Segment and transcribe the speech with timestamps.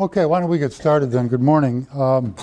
[0.00, 1.28] Okay, why don't we get started then?
[1.28, 1.86] Good morning.
[1.92, 2.34] Um,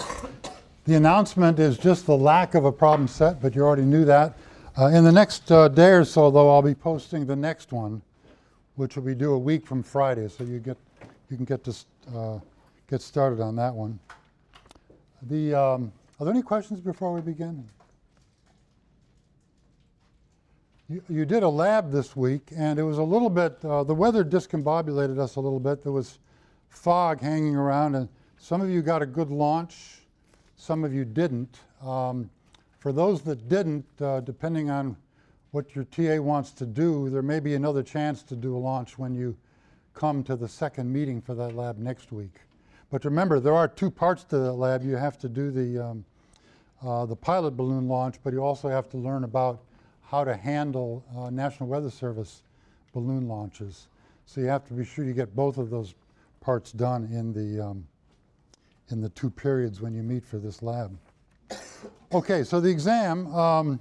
[0.85, 4.37] the announcement is just the lack of a problem set, but you already knew that.
[4.77, 8.03] Uh, in the next uh, day or so, though, I'll be posting the next one,
[8.75, 10.77] which will be due a week from Friday, so you get
[11.31, 11.75] you can get to
[12.15, 12.39] uh,
[12.87, 13.99] get started on that one.
[15.23, 17.67] The um, are there any questions before we begin?
[20.87, 23.93] You, you did a lab this week, and it was a little bit, uh, the
[23.93, 25.81] weather discombobulated us a little bit.
[25.81, 26.19] There was
[26.69, 28.07] fog hanging around, and
[28.37, 30.01] some of you got a good launch,
[30.55, 31.59] some of you didn't.
[31.81, 32.29] Um,
[32.77, 34.95] for those that didn't, uh, depending on
[35.51, 38.97] what your TA wants to do, there may be another chance to do a launch
[38.97, 39.35] when you
[39.93, 42.41] come to the second meeting for that lab next week.
[42.89, 44.83] But remember, there are two parts to that lab.
[44.83, 46.05] You have to do the, um,
[46.81, 49.59] uh, the pilot balloon launch, but you also have to learn about
[50.03, 52.43] how to handle uh, National Weather Service
[52.93, 53.87] balloon launches.
[54.25, 55.93] So you have to be sure you get both of those
[56.41, 57.87] parts done in the, um,
[58.89, 60.97] in the two periods when you meet for this lab.
[62.11, 63.79] Okay, so the exam, um,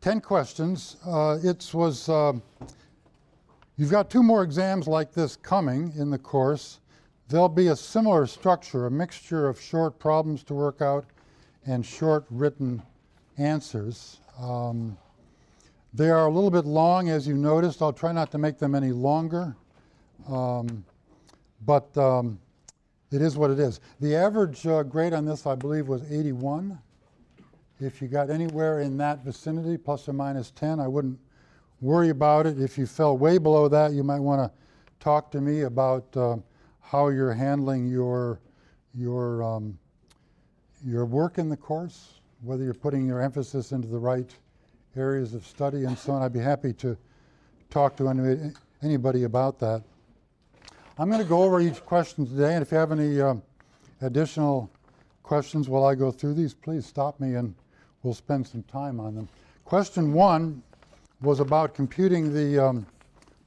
[0.00, 0.96] 10 questions.
[1.06, 2.32] Uh, it was, uh,
[3.76, 6.80] you've got two more exams like this coming in the course.
[7.28, 11.04] There'll be a similar structure, a mixture of short problems to work out
[11.66, 12.82] and short written
[13.38, 14.18] answers.
[14.40, 14.98] Um,
[15.94, 17.80] they are a little bit long, as you noticed.
[17.80, 19.54] I'll try not to make them any longer,
[20.28, 20.84] um,
[21.64, 22.38] but um,
[23.10, 23.80] it is what it is.
[24.00, 26.78] The average uh, grade on this, I believe, was 81.
[27.80, 31.18] If you got anywhere in that vicinity, plus or minus 10, I wouldn't
[31.80, 32.60] worry about it.
[32.60, 34.50] If you fell way below that, you might want to
[35.00, 36.36] talk to me about uh,
[36.80, 38.40] how you're handling your
[38.94, 39.78] your um,
[40.84, 44.34] your work in the course whether you're putting your emphasis into the right
[44.96, 46.22] areas of study and so on.
[46.22, 46.96] I'd be happy to
[47.70, 48.52] talk to any,
[48.82, 49.82] anybody about that.
[51.02, 53.42] I'm going to go over each question today, and if you have any um,
[54.02, 54.70] additional
[55.24, 57.56] questions while I go through these, please stop me and
[58.04, 59.28] we'll spend some time on them.
[59.64, 60.62] Question one
[61.20, 62.86] was about computing the um,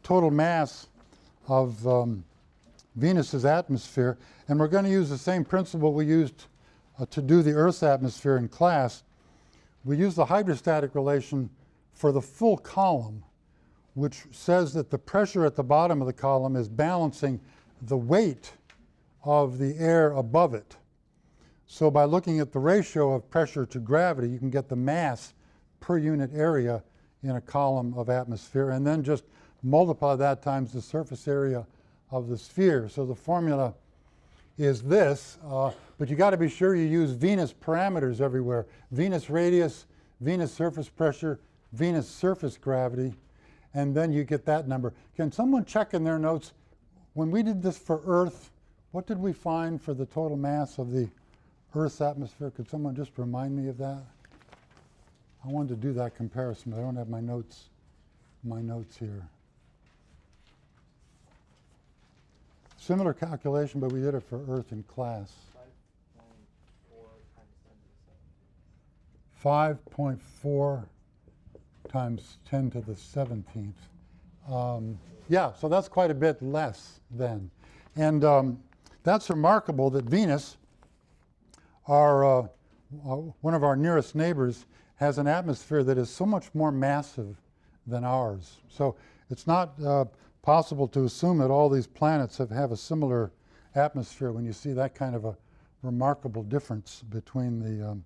[0.04, 0.88] total mass
[1.48, 2.26] of um,
[2.98, 4.18] Venus's atmosphere,
[4.50, 6.48] and we're going to use the same principle we used
[7.00, 9.04] uh, to do the Earth's atmosphere in class,
[9.86, 11.50] we use the hydrostatic relation
[11.94, 13.24] for the full column,
[13.96, 17.40] which says that the pressure at the bottom of the column is balancing
[17.82, 18.54] the weight
[19.24, 20.76] of the air above it.
[21.66, 25.34] So by looking at the ratio of pressure to gravity, you can get the mass
[25.80, 26.84] per unit area
[27.24, 29.24] in a column of atmosphere, and then just
[29.64, 31.66] multiply that times the surface area
[32.12, 32.88] of the sphere.
[32.88, 33.74] So the formula
[34.58, 38.68] is this, uh, but you got to be sure you use Venus parameters everywhere.
[38.92, 39.86] Venus radius,
[40.22, 41.40] Venus surface pressure,
[41.74, 43.16] Venus surface gravity,
[43.76, 44.94] and then you get that number.
[45.16, 46.54] Can someone check in their notes,
[47.14, 48.50] when we did this for Earth,
[48.92, 51.10] what did we find for the total mass of the
[51.76, 52.50] Earth's atmosphere?
[52.50, 54.02] Could someone just remind me of that?
[55.44, 57.66] I wanted to do that comparison, but I don't have my notes,
[58.44, 59.28] my notes here.
[62.78, 65.34] Similar calculation, but we did it for Earth in class.
[69.44, 70.86] 5.4
[71.96, 73.72] times 10 to the 17th.
[74.52, 77.50] Um, yeah, so that's quite a bit less then.
[77.96, 78.60] And um,
[79.04, 80.58] that's remarkable that Venus,
[81.88, 82.48] our, uh,
[83.00, 87.38] one of our nearest neighbors, has an atmosphere that is so much more massive
[87.88, 88.58] than ours.
[88.68, 88.98] So
[89.30, 90.04] it's not uh,
[90.42, 93.32] possible to assume that all these planets have, have a similar
[93.74, 95.38] atmosphere when you see that kind of a
[95.82, 98.04] remarkable difference between, the, um,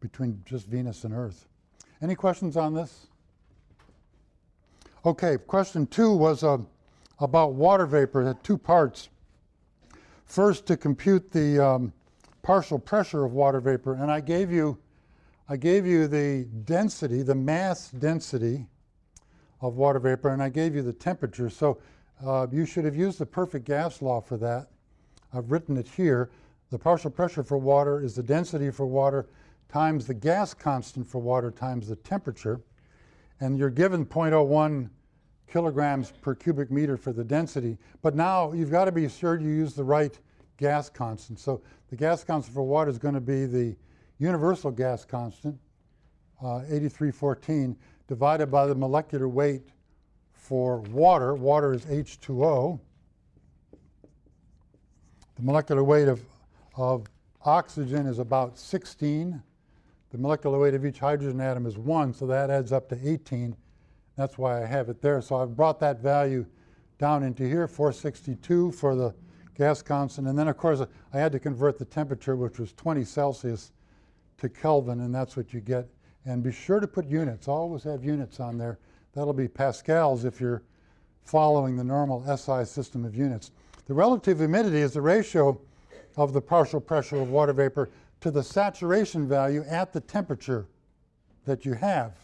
[0.00, 1.48] between just Venus and Earth.
[2.02, 3.06] Any questions on this?
[5.04, 6.58] Okay, question two was uh,
[7.18, 8.22] about water vapor.
[8.22, 9.08] It had two parts.
[10.26, 11.92] First, to compute the um,
[12.42, 14.78] partial pressure of water vapor, and I gave you,
[15.48, 18.64] I gave you the density, the mass density
[19.60, 21.50] of water vapor, and I gave you the temperature.
[21.50, 21.78] So
[22.24, 24.68] uh, you should have used the perfect gas law for that.
[25.34, 26.30] I've written it here.
[26.70, 29.26] The partial pressure for water is the density for water
[29.68, 32.60] times the gas constant for water times the temperature.
[33.42, 34.88] And you're given 0.01
[35.48, 37.76] kilograms per cubic meter for the density.
[38.00, 40.16] But now you've got to be sure you use the right
[40.58, 41.40] gas constant.
[41.40, 41.60] So
[41.90, 43.74] the gas constant for water is going to be the
[44.20, 45.58] universal gas constant,
[46.40, 49.62] uh, 8314, divided by the molecular weight
[50.30, 51.34] for water.
[51.34, 52.78] Water is H2O.
[55.34, 56.20] The molecular weight of,
[56.76, 57.08] of
[57.44, 59.42] oxygen is about 16.
[60.12, 63.56] The molecular weight of each hydrogen atom is 1, so that adds up to 18.
[64.14, 65.22] That's why I have it there.
[65.22, 66.44] So I've brought that value
[66.98, 69.14] down into here, 462 for the
[69.56, 70.28] gas constant.
[70.28, 70.82] And then, of course,
[71.14, 73.72] I had to convert the temperature, which was 20 Celsius,
[74.36, 75.88] to Kelvin, and that's what you get.
[76.26, 77.48] And be sure to put units.
[77.48, 78.78] Always have units on there.
[79.14, 80.62] That'll be pascals if you're
[81.24, 83.50] following the normal SI system of units.
[83.86, 85.58] The relative humidity is the ratio
[86.16, 87.88] of the partial pressure of water vapor
[88.22, 90.66] to the saturation value at the temperature
[91.44, 92.14] that you have.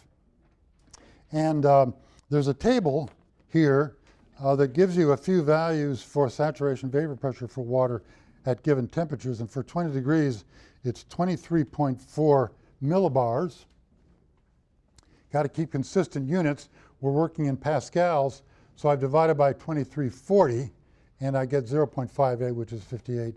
[1.33, 1.95] And um,
[2.31, 3.11] there's a table
[3.53, 3.97] here
[4.41, 8.03] uh, that gives you a few values for saturation vapor pressure for water
[8.47, 9.41] at given temperatures.
[9.41, 10.45] And for 20 degrees,
[10.85, 12.51] it's 23.4
[12.83, 13.65] millibars.
[15.33, 16.69] Got to keep consistent units.
[17.01, 18.43] We're working in pascals,
[18.77, 20.71] so I've divided by 2340,
[21.21, 23.35] and I get 0.58, which is 58%.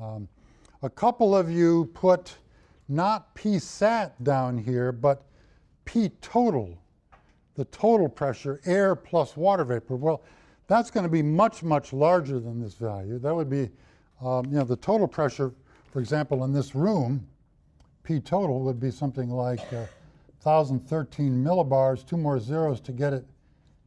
[0.00, 0.28] Um,
[0.84, 2.36] a couple of you put
[2.88, 5.24] not P sat down here, but
[5.86, 6.78] P total,
[7.54, 9.96] the total pressure, air plus water vapor.
[9.96, 10.22] Well,
[10.66, 13.18] that's going to be much, much larger than this value.
[13.18, 13.70] That would be,
[14.22, 15.52] um, you know, the total pressure,
[15.90, 17.26] for example, in this room,
[18.02, 19.86] P total would be something like uh,
[20.42, 23.24] 1,013 millibars, two more zeros to get it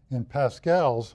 [0.10, 1.14] in pascals.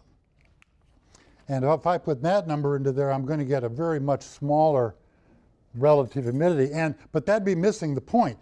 [1.49, 4.23] And if I put that number into there, I'm going to get a very much
[4.23, 4.95] smaller
[5.75, 6.73] relative humidity.
[6.73, 8.39] And, but that'd be missing the point.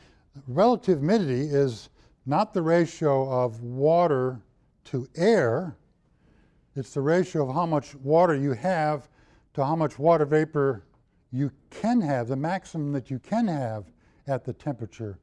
[0.47, 1.91] Relative humidity is
[2.27, 4.41] not the ratio of water
[4.85, 5.77] to air,
[6.77, 9.09] it's the ratio of how much water you have
[9.55, 10.85] to how much water vapor
[11.33, 13.85] you can have, the maximum that you can have
[14.27, 15.19] at the temperature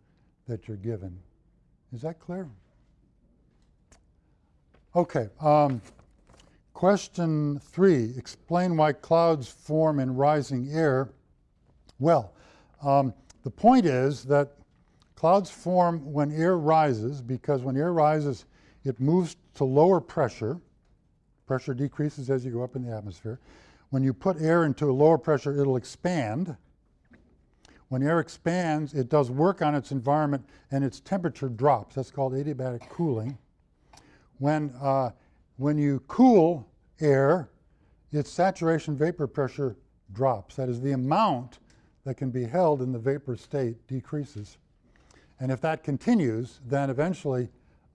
[0.47, 1.17] that you're given.
[1.93, 2.49] Is that clear?
[4.95, 5.29] Okay.
[5.41, 5.81] Um,
[6.73, 11.09] question three Explain why clouds form in rising air
[11.99, 12.33] well,
[12.81, 13.13] um,
[13.43, 14.53] the point is that
[15.15, 18.45] clouds form when air rises because when air rises,
[18.83, 20.59] it moves to lower pressure.
[21.45, 23.39] Pressure decreases as you go up in the atmosphere.
[23.89, 26.55] When you put air into a lower pressure, it'll expand.
[27.89, 31.95] When air expands, it does work on its environment and its temperature drops.
[31.95, 33.37] That's called adiabatic cooling.
[34.39, 35.11] When, uh,
[35.55, 36.67] when you cool
[36.99, 37.49] air,
[38.11, 39.77] its saturation vapor pressure
[40.13, 40.55] drops.
[40.57, 41.59] That is, the amount
[42.07, 44.57] that can be held in the vapor state decreases.
[45.41, 47.49] And if that continues, then eventually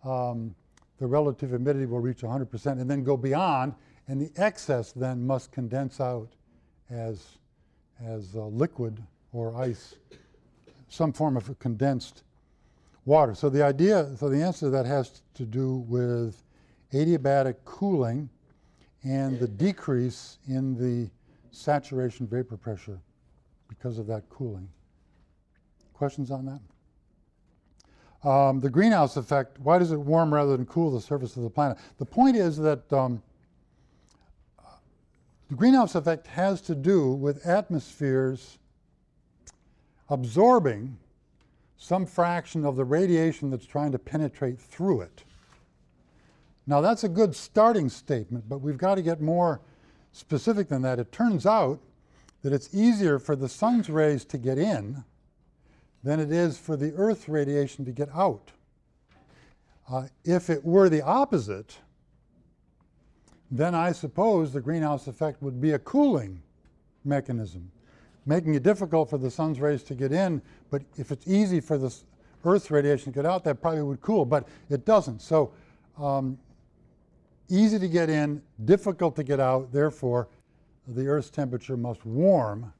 [0.05, 0.55] um,
[0.99, 3.75] the relative humidity will reach 100% and then go beyond,
[4.07, 6.29] and the excess then must condense out
[6.91, 7.39] as,
[8.05, 9.95] as uh, liquid or ice,
[10.91, 12.23] some form of condensed
[13.07, 13.35] water.
[13.35, 16.45] So the idea, so the answer to that has to do with
[16.93, 18.29] adiabatic cooling
[19.05, 21.11] and the decrease in the
[21.51, 23.01] saturation vapor pressure
[23.77, 24.69] because of that cooling.
[25.95, 28.29] Questions on that?
[28.29, 31.51] Um, the greenhouse effect, why does it warm rather than cool the surface of the
[31.51, 31.79] planet?
[31.99, 33.23] The point is that um,
[35.49, 38.59] the greenhouse effect has to do with atmospheres
[40.09, 40.99] absorbing
[41.77, 45.25] some fraction of the radiation that's trying to penetrate through it.
[46.67, 49.61] Now, that's a good starting statement, but we've got to get more
[50.13, 51.01] specific than that.
[51.01, 51.81] It turns out
[52.43, 55.05] that it's easier for the sun's rays to get in
[56.03, 58.51] than it is for the Earth's radiation to get out.
[59.89, 61.79] Uh, if it were the opposite,
[63.51, 66.43] then I suppose the greenhouse effect would be a cooling
[67.05, 67.71] mechanism,
[68.27, 70.41] making it difficult for the sun's rays to get in.
[70.71, 71.95] But if it's easy for the
[72.45, 75.21] Earth's radiation to get out, that probably would cool, but it doesn't.
[75.21, 75.53] So,
[75.99, 76.39] um,
[77.49, 80.29] easy to get in, difficult to get out, therefore,
[80.87, 82.73] the Earth's temperature must warm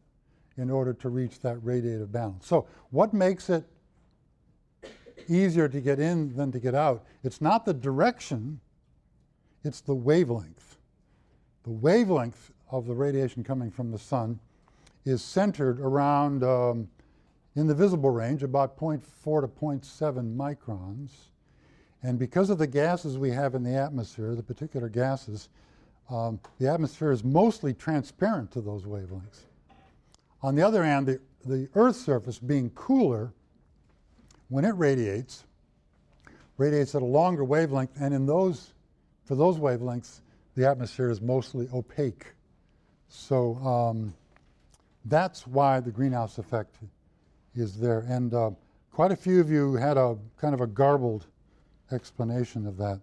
[0.57, 2.47] in order to reach that radiative balance.
[2.47, 3.65] So, what makes it
[5.29, 7.05] easier to get in than to get out?
[7.23, 8.61] It's not the direction,
[9.65, 10.79] it's the wavelength.
[11.65, 14.41] The wavelength of the radiation coming from the sun
[15.05, 16.89] is centered around, um,
[17.55, 21.11] in the visible range, about 0.4 to 0.7 microns.
[22.03, 25.49] And because of the gases we have in the atmosphere, the particular gases,
[26.11, 29.41] um, the atmosphere is mostly transparent to those wavelengths.
[30.43, 33.33] On the other hand, the, the Earth's surface being cooler,
[34.49, 35.45] when it radiates,
[36.59, 38.75] radiates at a longer wavelength, and in those,
[39.25, 40.21] for those wavelengths,
[40.55, 42.27] the atmosphere is mostly opaque.
[43.09, 44.15] So um,
[45.07, 46.77] that's why the greenhouse effect
[47.55, 48.01] is there.
[48.01, 48.51] And uh,
[48.93, 51.27] quite a few of you had a kind of a garbled
[51.91, 53.01] explanation of that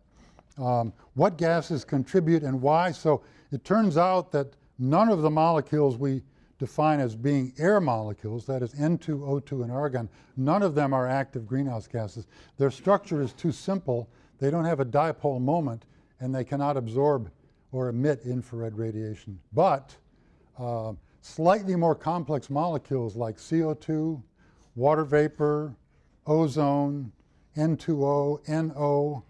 [0.59, 2.91] um, what gases contribute and why.
[2.91, 6.23] So it turns out that none of the molecules we
[6.59, 11.07] define as being air molecules, that is N2, O2, and argon, none of them are
[11.07, 12.27] active greenhouse gases.
[12.57, 14.09] Their structure is too simple.
[14.39, 15.85] They don't have a dipole moment,
[16.19, 17.31] and they cannot absorb
[17.71, 19.39] or emit infrared radiation.
[19.53, 19.95] But
[20.57, 24.21] uh, slightly more complex molecules like CO2,
[24.75, 25.75] water vapor,
[26.27, 27.11] ozone,
[27.55, 29.23] N2O, NO,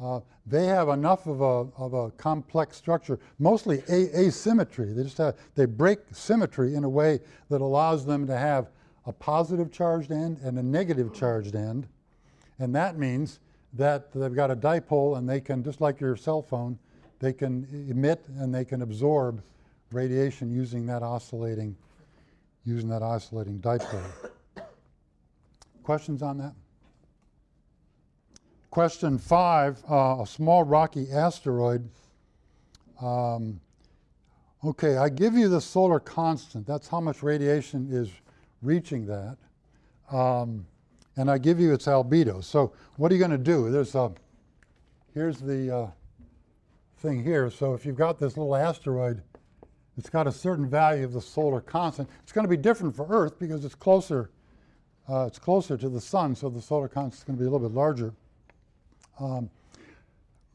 [0.00, 4.92] uh, they have enough of a, of a complex structure, mostly a- asymmetry.
[4.92, 8.68] They just have, they break symmetry in a way that allows them to have
[9.06, 11.86] a positive charged end and a negative charged end.
[12.58, 13.40] And that means
[13.72, 16.78] that they've got a dipole and they can, just like your cell phone,
[17.18, 19.42] they can emit and they can absorb
[19.92, 21.76] radiation using that oscillating,
[22.64, 24.30] using that oscillating dipole.
[25.82, 26.52] Questions on that?
[28.76, 31.88] Question five, uh, a small rocky asteroid.
[33.00, 33.58] Um,
[34.62, 36.66] okay, I give you the solar constant.
[36.66, 38.10] That's how much radiation is
[38.60, 39.38] reaching that.
[40.14, 40.66] Um,
[41.16, 42.44] and I give you its albedo.
[42.44, 43.70] So what are you going to do?
[43.70, 44.12] There's a,
[45.14, 45.90] here's the uh,
[46.98, 47.50] thing here.
[47.50, 49.22] So if you've got this little asteroid,
[49.96, 52.10] it's got a certain value of the solar constant.
[52.24, 54.28] It's going to be different for Earth because it's closer,
[55.08, 57.50] uh, it's closer to the sun, so the solar constant is going to be a
[57.50, 58.12] little bit larger.
[59.18, 59.50] Um,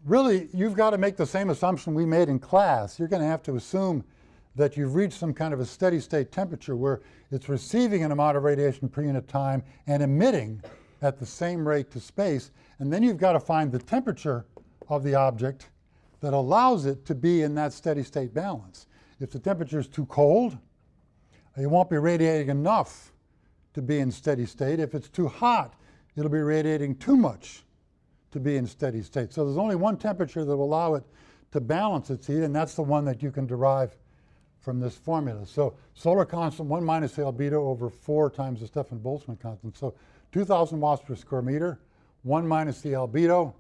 [0.06, 3.00] really, you've got to make the same assumption we made in class.
[3.00, 4.04] You're going to have to assume
[4.56, 7.02] that you've reached some kind of a steady state temperature where
[7.32, 10.62] it's receiving an amount of radiation per unit time and emitting
[11.02, 12.52] at the same rate to space.
[12.80, 14.46] And then you've got to find the temperature
[14.90, 15.70] of the object
[16.20, 18.88] that allows it to be in that steady state balance.
[19.20, 20.58] If the temperature is too cold,
[21.58, 23.12] it won't be radiating enough
[23.74, 24.80] to be in steady state.
[24.80, 25.76] If it's too hot,
[26.16, 27.64] it'll be radiating too much
[28.32, 29.34] to be in steady state.
[29.34, 31.04] So there's only one temperature that will allow it
[31.52, 33.98] to balance its heat, and that's the one that you can derive
[34.62, 35.46] from this formula.
[35.46, 39.78] So solar constant 1 minus the albedo over 4 times the Stefan Boltzmann constant.
[39.78, 39.96] So
[40.32, 41.80] 2,000 watts per square meter,
[42.24, 43.54] 1 minus the albedo,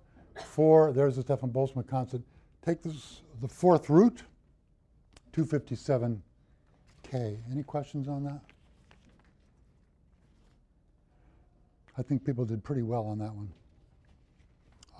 [0.45, 2.23] 4, there's the Stefan Boltzmann constant.
[2.65, 4.23] Take this, the fourth root,
[5.33, 6.21] 257K.
[7.13, 8.41] Any questions on that?
[11.97, 13.51] I think people did pretty well on that one.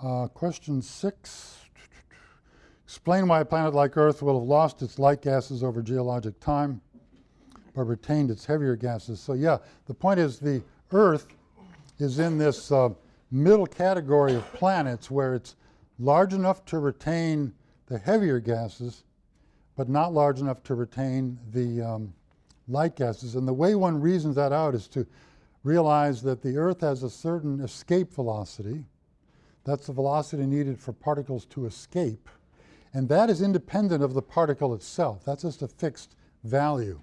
[0.03, 1.59] Uh, question six.
[2.85, 6.81] Explain why a planet like Earth will have lost its light gases over geologic time,
[7.75, 9.19] but retained its heavier gases.
[9.19, 11.27] So, yeah, the point is the Earth
[11.99, 12.89] is in this uh,
[13.29, 15.55] middle category of planets where it's
[15.99, 17.53] large enough to retain
[17.85, 19.03] the heavier gases,
[19.75, 22.11] but not large enough to retain the um,
[22.67, 23.35] light gases.
[23.35, 25.05] And the way one reasons that out is to
[25.63, 28.83] realize that the Earth has a certain escape velocity
[29.63, 32.29] that's the velocity needed for particles to escape.
[32.93, 35.23] And that is independent of the particle itself.
[35.23, 37.01] That's just a fixed value.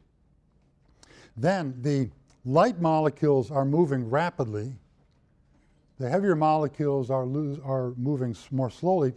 [1.37, 2.11] Then the
[2.45, 4.75] light molecules are moving rapidly.
[5.99, 7.27] The heavier molecules are,
[7.65, 9.15] are moving more slowly.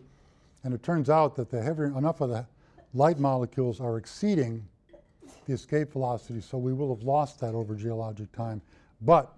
[0.63, 2.45] And it turns out that the heavier, enough of the
[2.93, 4.67] light molecules are exceeding
[5.47, 8.61] the escape velocity, so we will have lost that over geologic time.
[9.01, 9.33] But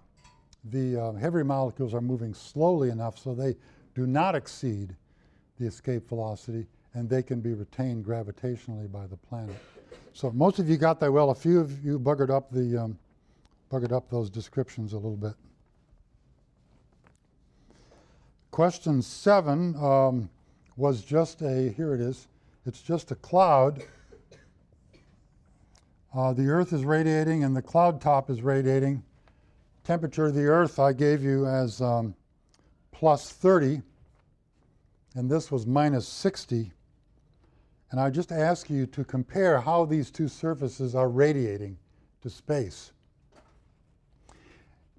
[0.66, 3.56] the uh, heavier molecules are moving slowly enough so they
[3.96, 4.96] do not exceed
[5.60, 9.56] the escape velocity and they can be retained gravitationally by the planet.
[10.14, 11.32] So most of you got that well.
[11.32, 13.00] A few of you buggered up the um,
[13.72, 15.34] buggered up those descriptions a little bit.
[18.52, 20.30] Question seven um,
[20.78, 22.28] was just a here it is.
[22.66, 23.84] It's just a cloud.
[26.16, 29.04] Uh, the Earth is radiating and the cloud top is radiating.
[29.84, 32.14] Temperature of the Earth I gave you as um,
[33.04, 33.82] plus 30,
[35.16, 36.72] and this was minus 60.
[37.92, 41.78] And I just ask you to compare how these two surfaces are radiating
[42.22, 42.94] to space.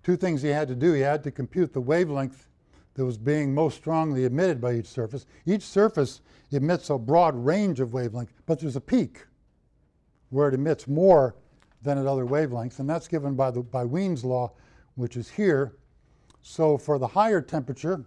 [0.02, 0.92] Two things he had to do.
[0.92, 2.46] He had to compute the wavelength
[2.92, 5.24] that was being most strongly emitted by each surface.
[5.46, 6.20] Each surface
[6.50, 9.24] emits a broad range of wavelengths, but there's a peak
[10.28, 11.36] where it emits more
[11.80, 14.52] than at other wavelengths, and that's given by, the, by Wien's law,
[14.94, 15.72] which is here.
[16.46, 18.04] So for the higher temperature,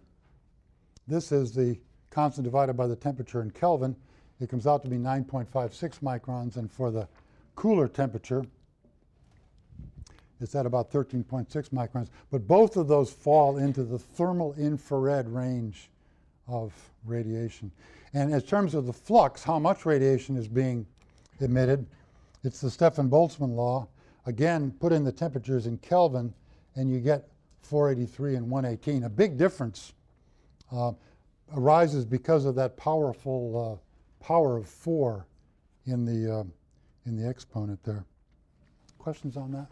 [1.07, 1.75] this is the
[2.11, 3.95] constant divided by the temperature in Kelvin.
[4.39, 7.07] It comes out to be 9.56 microns, and for the
[7.55, 8.45] cooler temperature,
[10.39, 12.09] it's at about 13.6 microns.
[12.29, 15.89] But both of those fall into the thermal infrared range
[16.47, 16.71] of
[17.05, 17.71] radiation.
[18.13, 20.85] And in terms of the flux, how much radiation is being
[21.39, 21.87] emitted,
[22.43, 23.87] it's the Stefan Boltzmann law.
[24.27, 26.35] Again, put in the temperatures in Kelvin,
[26.75, 27.27] and you get
[27.61, 29.03] 483 and 118.
[29.03, 29.93] A big difference
[30.71, 30.91] uh,
[31.53, 35.25] arises because of that powerful uh, power of 4
[35.85, 36.43] in the, uh,
[37.05, 38.05] in the exponent there.
[38.97, 39.71] Questions on that?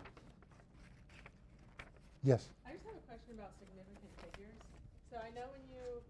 [2.23, 2.49] Yes?
[2.65, 4.57] I just have a question about significant figures.
[5.11, 6.01] So I know when you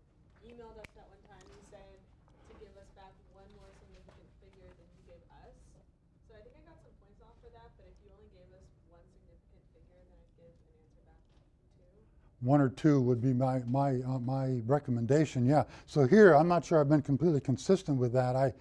[0.45, 1.91] emailed us that one time, you said
[2.47, 4.15] to give us back one more significant
[12.45, 15.63] one or two would be my, my, uh, my recommendation, yeah.
[15.87, 18.35] So here, I'm not sure I've been completely consistent with that.
[18.35, 18.53] I,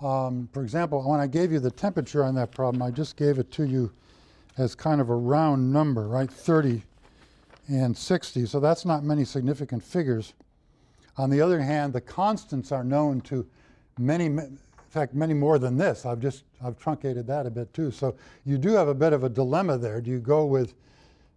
[0.00, 3.38] um, for example, when I gave you the temperature on that problem, I just gave
[3.38, 3.92] it to you
[4.58, 6.30] as kind of a round number, right?
[6.30, 6.82] 30
[7.68, 10.34] and 60, so that's not many significant figures.
[11.18, 13.46] On the other hand, the constants are known to
[13.98, 16.06] many, in fact, many more than this.
[16.06, 17.90] I've just, I've truncated that a bit too.
[17.90, 20.00] So you do have a bit of a dilemma there.
[20.00, 20.74] Do you go with,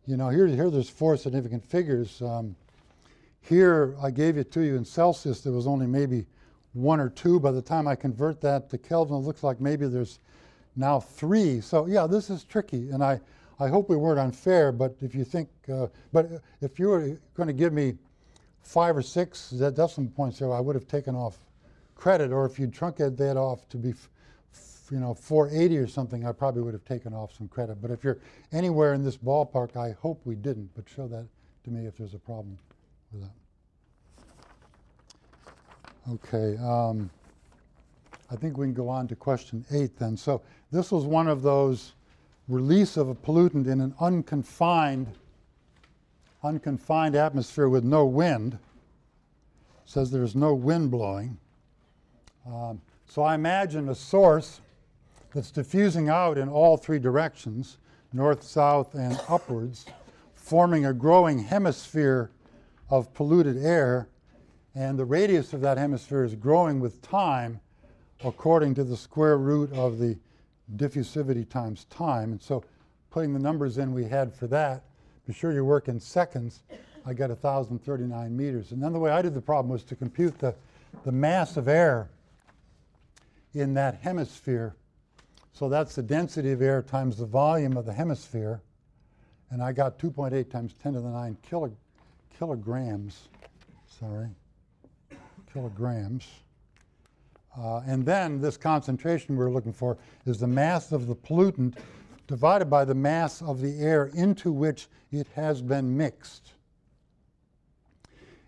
[0.10, 2.20] you know, here, here there's four significant figures.
[2.24, 2.56] Um,
[3.42, 6.26] here, I gave it to you in Celsius, there was only maybe
[6.74, 7.40] one or two.
[7.40, 10.20] By the time I convert that to Kelvin, it looks like maybe there's
[10.76, 11.62] now three.
[11.62, 13.22] So yeah, this is tricky, and I,
[13.60, 14.72] I hope we weren't unfair.
[14.72, 17.94] But if you think, uh, but if you were going to give me
[18.64, 21.38] five or six decimal points there, I would have taken off
[21.94, 22.32] credit.
[22.32, 24.10] Or if you truncated that off to be, f-
[24.92, 27.82] you know, 480 or something, I probably would have taken off some credit.
[27.82, 28.20] But if you're
[28.52, 30.70] anywhere in this ballpark, I hope we didn't.
[30.76, 31.28] But show that
[31.64, 32.58] to me if there's a problem
[33.12, 33.32] with that.
[36.12, 36.58] Okay.
[36.58, 37.10] Um,
[38.32, 40.16] I think we can go on to question eight then.
[40.16, 40.42] So
[40.72, 41.94] this was one of those
[42.48, 45.08] release of a pollutant in an unconfined,
[46.44, 48.58] unconfined atmosphere with no wind.
[49.86, 51.38] says there's no wind blowing.
[52.46, 54.62] Um, so I imagine a source
[55.34, 57.78] that's diffusing out in all three directions,
[58.14, 59.86] north, south, and upwards,
[60.36, 62.32] forming a growing hemisphere
[62.90, 64.08] of polluted air,
[64.76, 67.60] and the radius of that hemisphere is growing with time
[68.24, 70.18] according to the square root of the
[70.76, 72.32] diffusivity times time.
[72.32, 72.64] And so
[73.10, 74.84] putting the numbers in we had for that,
[75.26, 76.62] be sure you work in seconds,
[77.06, 78.72] I got 1,039 meters.
[78.72, 80.54] And then the way I did the problem was to compute the,
[81.06, 82.10] the mass of air
[83.54, 84.76] in that hemisphere.
[85.54, 88.62] So that's the density of air times the volume of the hemisphere.
[89.52, 91.72] And I got 2.8 times 10 to the 9 kilo,
[92.38, 93.30] kilograms.
[94.00, 94.30] Sorry,
[95.52, 96.28] kilograms.
[97.58, 101.78] Uh, and then this concentration we're looking for is the mass of the pollutant
[102.28, 106.54] divided by the mass of the air into which it has been mixed.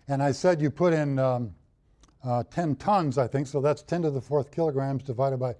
[0.06, 1.54] And I said you put in um,
[2.24, 5.56] uh, 10 tons, I think, so that's 10 to the fourth kilograms divided by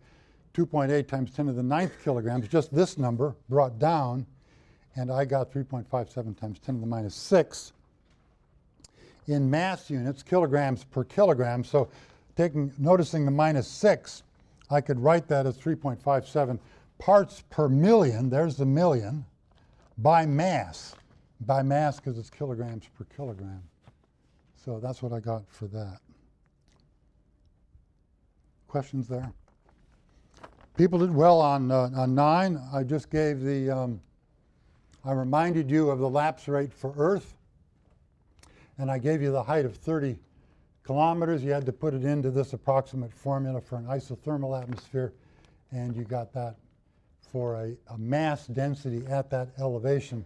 [0.55, 4.27] 2.8 times 10 to the ninth kilograms, just this number brought down,
[4.97, 7.73] and I got 3.57 times 10 to the minus 6
[9.29, 11.65] in mass units, kilograms per kilogram.
[11.65, 11.89] So
[12.37, 14.23] taking, noticing the minus 6,
[14.71, 16.59] I could write that as 3.57
[16.99, 19.25] parts per million, there's the million,
[19.99, 20.95] by mass.
[21.41, 23.63] By mass because it's kilograms per kilogram.
[24.65, 25.99] So that's what I got for that.
[28.69, 29.33] Questions there?
[30.77, 32.61] People did well on, uh, on 9.
[32.73, 34.01] I just gave the, um,
[35.05, 37.35] I reminded you of the lapse rate for Earth,
[38.79, 40.19] and I gave you the height of 30
[40.83, 41.45] kilometers.
[41.45, 45.13] You had to put it into this approximate formula for an isothermal atmosphere,
[45.73, 46.57] and you got that
[47.21, 50.25] for a, a mass density at that elevation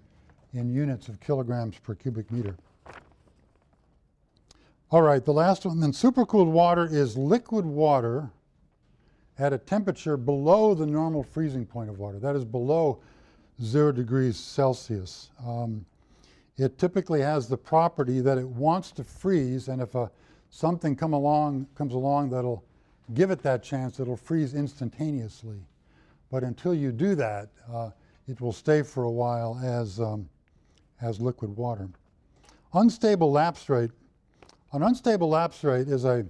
[0.54, 2.56] in units of kilograms per cubic meter.
[4.92, 8.30] All right, the last one then supercooled water is liquid water
[9.38, 12.18] at a temperature below the normal freezing point of water.
[12.18, 13.00] That is below
[13.62, 15.30] zero degrees Celsius.
[15.46, 15.84] Um,
[16.56, 20.10] it typically has the property that it wants to freeze, and if a
[20.48, 22.64] something come along comes along that'll
[23.14, 25.58] give it that chance, it'll freeze instantaneously.
[26.30, 27.90] But until you do that, uh,
[28.26, 30.28] it will stay for a while as um,
[31.02, 31.88] as liquid water.
[32.72, 33.90] Unstable lapse rate.
[34.72, 36.26] An unstable lapse rate is a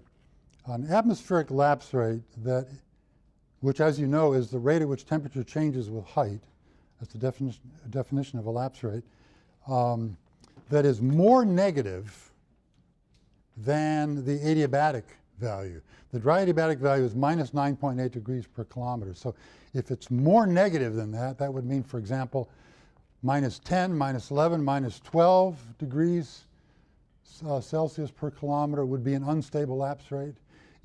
[0.66, 2.66] an atmospheric lapse rate that,
[3.66, 6.38] which, as you know, is the rate at which temperature changes with height.
[7.00, 9.02] That's the definition, definition of a lapse rate.
[9.66, 10.16] Um,
[10.70, 12.31] that is more negative
[13.57, 15.02] than the adiabatic
[15.40, 15.81] value.
[16.12, 19.14] The dry adiabatic value is minus 9.8 degrees per kilometer.
[19.14, 19.35] So
[19.74, 22.48] if it's more negative than that, that would mean, for example,
[23.24, 26.42] minus 10, minus 11, minus 12 degrees
[27.44, 30.37] uh, Celsius per kilometer would be an unstable lapse rate.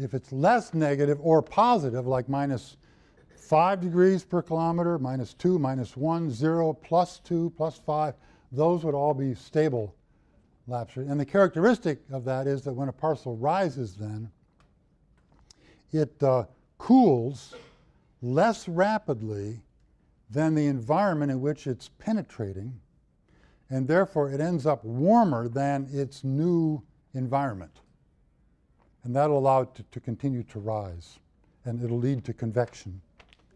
[0.02, 2.78] If it's less negative or positive, like minus
[3.36, 8.16] 5 degrees per kilometer, minus 2, minus 1, 0, plus 2, plus 5,
[8.52, 9.96] those would all be stable
[10.68, 10.96] lapse.
[10.96, 14.32] And the characteristic of that is that when a parcel rises, then
[15.92, 16.46] it uh,
[16.78, 17.54] cools
[18.22, 19.62] less rapidly
[20.30, 22.80] than the environment in which it's penetrating,
[23.70, 26.82] and therefore it ends up warmer than its new
[27.14, 27.82] environment.
[29.04, 31.20] And that'll allow it to, to continue to rise,
[31.66, 33.02] and it'll lead to convection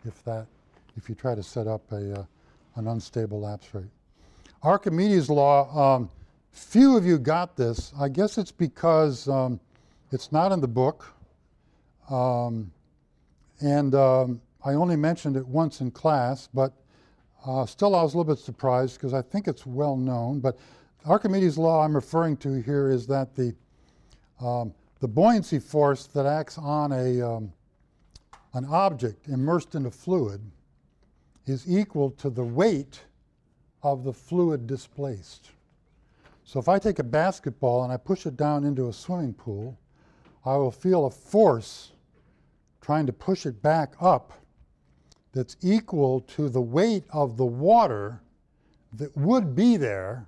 [0.05, 0.47] if that,
[0.97, 2.25] if you try to set up a, uh,
[2.75, 3.86] an unstable lapse rate.
[4.63, 6.10] Archimedes' law um,
[6.55, 7.91] few of you got this.
[7.99, 9.60] I guess it's because um,
[10.12, 11.13] it's not in the book.
[12.10, 12.71] Um,
[13.62, 16.73] and um, I only mentioned it once in class, but
[17.45, 20.39] uh, still I was a little bit surprised because I think it's well known.
[20.39, 20.58] But
[21.05, 23.53] Archimedes' law I'm referring to here is that the,
[24.39, 27.51] um, the buoyancy force that acts on a, um,
[28.53, 30.41] an object immersed in a fluid
[31.45, 33.01] is equal to the weight
[33.84, 35.51] of the fluid displaced.
[36.43, 39.77] So if I take a basketball and I push it down into a swimming pool,
[40.45, 41.91] I will feel a force
[42.81, 44.31] trying to push it back up
[45.34, 48.21] that's equal to the weight of the water
[48.93, 50.27] that would be there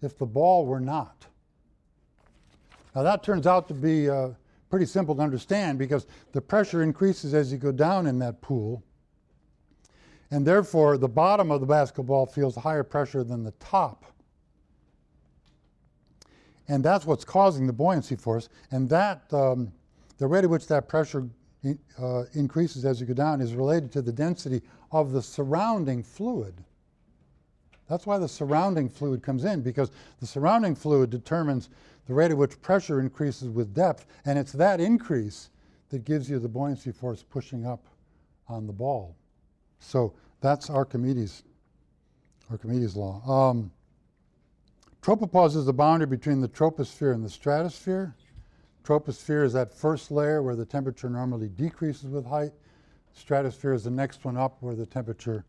[0.00, 1.26] if the ball were not.
[2.94, 4.30] Now, that turns out to be uh,
[4.68, 8.82] pretty simple to understand because the pressure increases as you go down in that pool.
[10.30, 14.06] And therefore, the bottom of the basketball feels higher pressure than the top.
[16.68, 18.48] And that's what's causing the buoyancy force.
[18.70, 19.72] And that, um,
[20.18, 21.28] the rate at which that pressure
[21.62, 26.02] in, uh, increases as you go down is related to the density of the surrounding
[26.02, 26.54] fluid.
[27.88, 31.68] That's why the surrounding fluid comes in, because the surrounding fluid determines
[32.06, 35.50] the rate at which pressure increases with depth, and it's that increase
[35.90, 37.86] that gives you the buoyancy force pushing up
[38.48, 39.16] on the ball.
[39.78, 41.42] So that's Archimedes,
[42.50, 43.22] Archimedes' law.
[43.28, 43.70] Um,
[45.02, 48.14] tropopause is the boundary between the troposphere and the stratosphere.
[48.84, 52.52] Troposphere is that first layer where the temperature normally decreases with height.
[53.14, 55.44] Stratosphere is the next one up where the temperature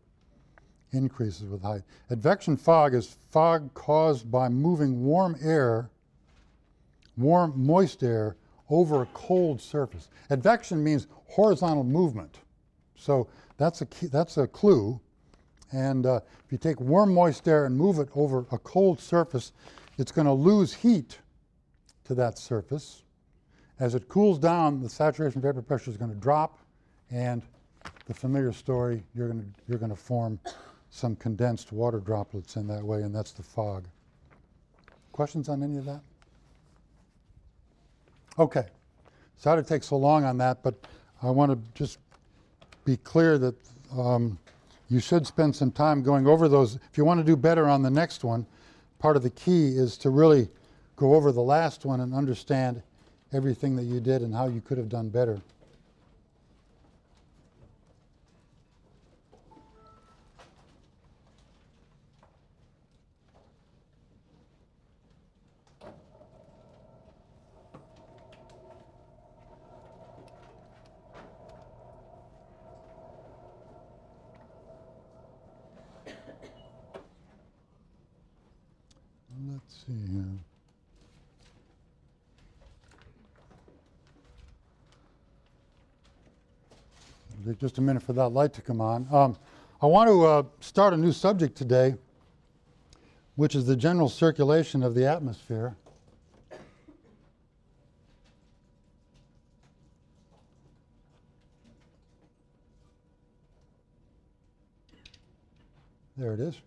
[0.92, 1.82] increases with height.
[2.10, 5.90] Advection fog is fog caused by moving warm air,
[7.16, 8.36] warm, moist air,
[8.70, 10.08] over a cold surface.
[10.30, 12.38] Advection means horizontal movement.
[12.96, 15.00] So that's a, key, that's a clue.
[15.72, 19.52] And uh, if you take warm, moist air and move it over a cold surface,
[19.98, 21.18] it's going to lose heat
[22.04, 23.02] to that surface.
[23.80, 26.58] As it cools down, the saturation vapor pressure is going to drop,
[27.10, 27.42] and
[28.06, 30.38] the familiar story, you're going to, you're going to form
[30.90, 33.88] some condensed water droplets in that way, and that's the fog.
[35.10, 36.02] Questions on any of that?
[38.38, 38.66] Okay.
[39.36, 40.74] Sorry to take so long on that, but
[41.22, 41.98] I want to just
[42.84, 43.54] be clear that
[43.96, 44.38] um,
[44.88, 46.76] you should spend some time going over those.
[46.76, 48.46] If you want to do better on the next one,
[48.98, 50.48] part of the key is to really
[50.96, 52.82] go over the last one and understand
[53.32, 55.40] everything that you did and how you could have done better.
[79.50, 80.24] Let's see here.
[87.52, 89.06] Just a minute for that light to come on.
[89.12, 89.36] Um,
[89.82, 91.94] I want to uh, start a new subject today,
[93.36, 95.76] which is the general circulation of the atmosphere.
[106.16, 106.58] There it is.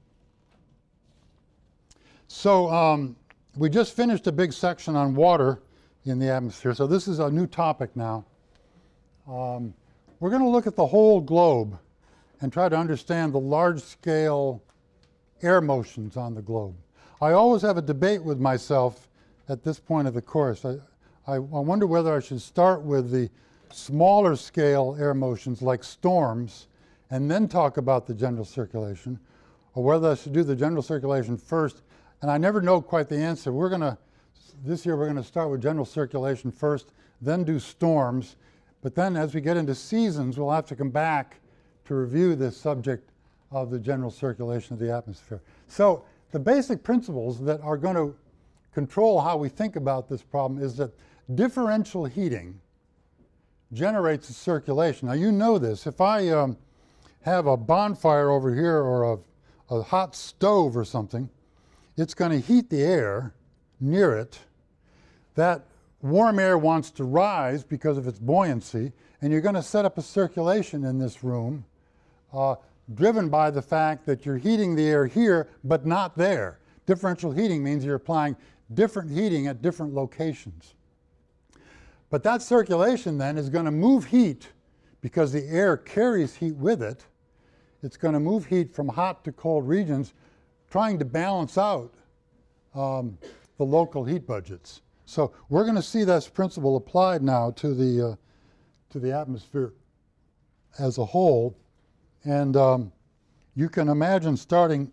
[2.27, 3.15] So um,
[3.55, 5.59] we just finished a big section on water
[6.05, 6.75] in the atmosphere.
[6.75, 8.25] So this is a new topic now.
[9.27, 9.73] Um,
[10.19, 11.77] we're going to look at the whole globe
[12.41, 14.63] and try to understand the large scale
[15.41, 16.75] air motions on the globe.
[17.21, 19.10] I always have a debate with myself
[19.49, 20.65] at this point of the course.
[20.65, 20.77] I,
[21.27, 23.30] I, I wonder whether I should start with the
[23.71, 26.67] smaller scale air motions like storms
[27.10, 29.19] and then talk about the general circulation,
[29.73, 31.82] or whether I should do the general circulation first.
[32.21, 33.51] And I never know quite the answer.
[33.51, 33.97] We're going to,
[34.65, 38.36] this year, we're going to start with general circulation first, then do storms,
[38.81, 41.39] but then as we get into seasons, we'll have to come back
[41.85, 43.11] to review this subject
[43.51, 45.41] of the general circulation of the atmosphere.
[45.67, 48.15] So the basic principles that are going to
[48.73, 50.91] control how we think about this problem is that
[51.33, 52.59] differential heating
[53.73, 55.07] generates a circulation.
[55.07, 55.87] Now you know this.
[55.87, 56.57] If I um,
[57.21, 61.29] have a bonfire over here or a, a hot stove or something,
[61.97, 63.33] it's going to heat the air
[63.79, 64.39] near it.
[65.35, 65.65] That
[66.01, 69.97] warm air wants to rise because of its buoyancy, and you're going to set up
[69.97, 71.65] a circulation in this room
[72.33, 72.55] uh,
[72.93, 76.60] driven by the fact that you're heating the air here but not there.
[76.86, 78.36] Differential heating means you're applying
[78.73, 80.75] different heating at different locations.
[82.10, 84.47] But that circulation then is going to move heat
[85.01, 87.05] because the air carries heat with it.
[87.83, 90.13] It's going to move heat from hot to cold regions,
[90.69, 91.93] trying to balance out
[92.73, 93.17] um,
[93.57, 94.81] the local heat budgets.
[95.08, 98.15] So we're going to see this principle applied now to the, uh,
[98.89, 99.74] to the atmosphere
[100.80, 101.56] as a whole.
[102.26, 102.91] And um,
[103.56, 104.91] you can imagine starting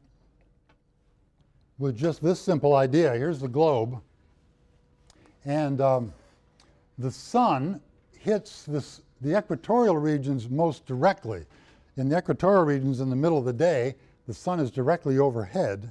[1.78, 3.12] with just this simple idea.
[3.14, 4.00] Here's the globe.
[5.44, 6.12] And um,
[6.96, 7.80] the sun
[8.16, 11.44] hits this, the equatorial regions most directly.
[11.96, 13.96] In the equatorial regions in the middle of the day,
[14.28, 15.90] the sun is directly overhead.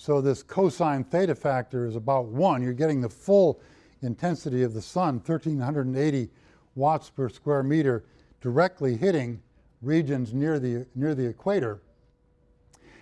[0.00, 2.62] So this cosine theta factor is about 1.
[2.62, 3.60] You're getting the full
[4.00, 6.30] intensity of the sun, 1380
[6.76, 8.04] watts per square meter,
[8.40, 9.42] directly hitting
[9.82, 11.80] regions near the, near the equator.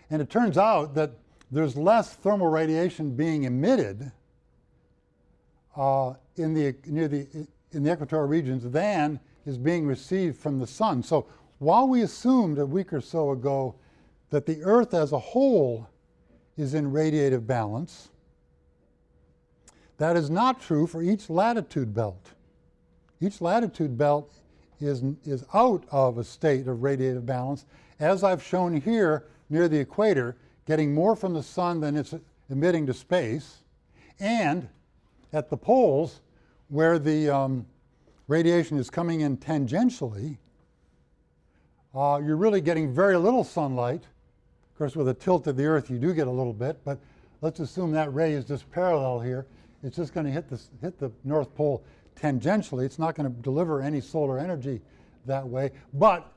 [0.09, 1.11] And it turns out that
[1.51, 4.11] there's less thermal radiation being emitted
[5.77, 7.27] uh, in, the, near the,
[7.73, 11.03] in the equatorial regions than is being received from the sun.
[11.03, 11.27] So
[11.59, 13.75] while we assumed a week or so ago
[14.31, 15.91] that the Earth as a whole
[16.57, 18.09] is in radiative balance,
[19.99, 22.33] that is not true for each latitude belt.
[23.21, 24.35] Each latitude belt
[24.81, 27.65] is, is out of a state of radiative balance,
[27.99, 32.15] as I've shown here near the equator, getting more from the sun than it's
[32.51, 33.63] emitting to space,
[34.21, 34.69] and
[35.33, 36.21] at the poles,
[36.69, 37.67] where the um,
[38.29, 40.37] radiation is coming in tangentially,
[41.95, 44.05] uh, you're really getting very little sunlight.
[44.77, 46.99] Of course, with a tilt of the Earth, you do get a little bit, but
[47.41, 49.47] let's assume that ray is just parallel here.
[49.83, 51.83] It's just going to hit, this, hit the North Pole
[52.15, 52.85] tangentially.
[52.85, 54.83] It's not going to deliver any solar energy
[55.25, 55.71] that way.
[55.95, 56.31] But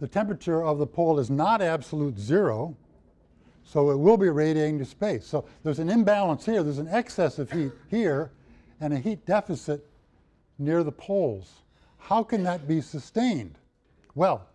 [0.00, 2.74] the temperature of the pole is not absolute zero,
[3.64, 5.26] so it will be radiating to space.
[5.26, 6.62] So there's an imbalance here.
[6.62, 8.30] There's an excess of heat here
[8.80, 9.86] and a heat deficit
[10.58, 11.64] near the poles.
[11.98, 13.58] How can that be sustained?
[14.14, 14.46] Well,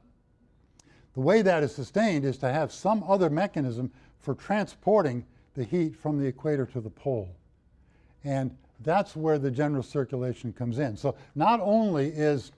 [1.13, 5.95] the way that is sustained is to have some other mechanism for transporting the heat
[5.95, 7.36] from the equator to the pole.
[8.23, 10.97] And that's where the general circulation comes in.
[10.97, 12.52] So not only is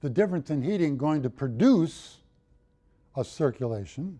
[0.00, 2.18] the difference in heating going to produce
[3.16, 4.18] a circulation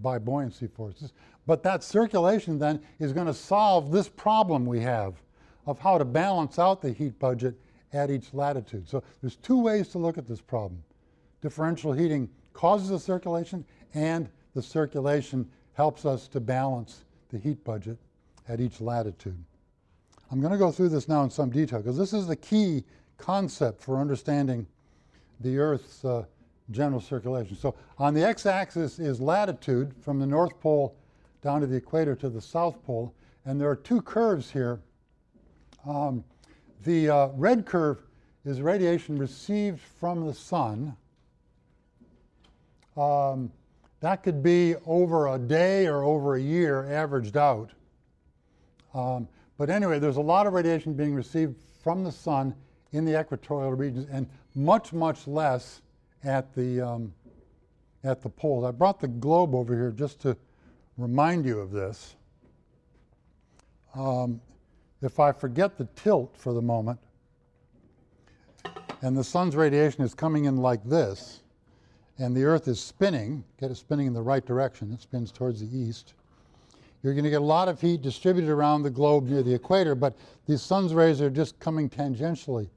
[0.00, 1.12] by buoyancy forces,
[1.46, 5.14] but that circulation then is going to solve this problem we have
[5.66, 7.54] of how to balance out the heat budget
[7.92, 8.88] at each latitude.
[8.88, 10.82] So there's two ways to look at this problem.
[11.40, 17.98] Differential heating causes the circulation and the circulation helps us to balance the heat budget
[18.48, 19.42] at each latitude.
[20.30, 22.84] I'm going to go through this now in some detail because this is the key
[23.18, 24.66] concept for understanding
[25.40, 26.24] the Earth's uh,
[26.70, 27.56] general circulation.
[27.56, 30.96] So on the x-axis is latitude from the North Pole
[31.42, 34.80] down to the equator to the South Pole, and there are two curves here.
[35.86, 36.24] Um,
[36.84, 38.02] the uh, red curve
[38.44, 40.96] is radiation received from the sun.
[42.96, 43.50] Um,
[44.00, 47.70] that could be over a day or over a year averaged out.
[48.94, 49.28] Um,
[49.58, 52.54] but anyway, there's a lot of radiation being received from the sun
[52.92, 55.82] in the equatorial regions and much, much less
[56.24, 57.14] at the, um,
[58.04, 58.64] at the poles.
[58.64, 60.36] I brought the globe over here just to
[60.98, 62.16] remind you of this.
[63.94, 64.40] Um,
[65.00, 66.98] if I forget the tilt for the moment,
[69.00, 71.41] and the sun's radiation is coming in like this,
[72.22, 75.60] and the Earth is spinning, get it spinning in the right direction, it spins towards
[75.60, 76.14] the east,
[77.02, 79.96] you're going to get a lot of heat distributed around the globe near the equator,
[79.96, 82.68] but these sun's rays are just coming tangentially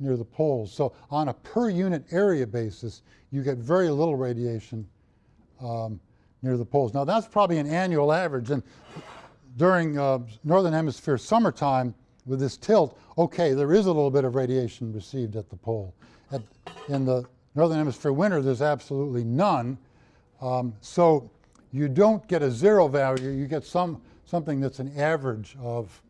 [0.00, 0.72] near the poles.
[0.72, 4.84] So on a per unit area basis, you get very little radiation
[5.60, 6.00] um,
[6.42, 6.92] near the poles.
[6.92, 8.64] Now that's probably an annual average, and
[9.56, 11.94] during uh, northern hemisphere summertime
[12.26, 15.94] with this tilt, okay, there is a little bit of radiation received at the pole.
[16.32, 16.42] At,
[16.88, 17.24] in the
[17.58, 19.76] northern hemisphere winter, there's absolutely none.
[20.40, 21.28] Um, so
[21.72, 26.00] you don't get a zero value, you get some, something that's an average of,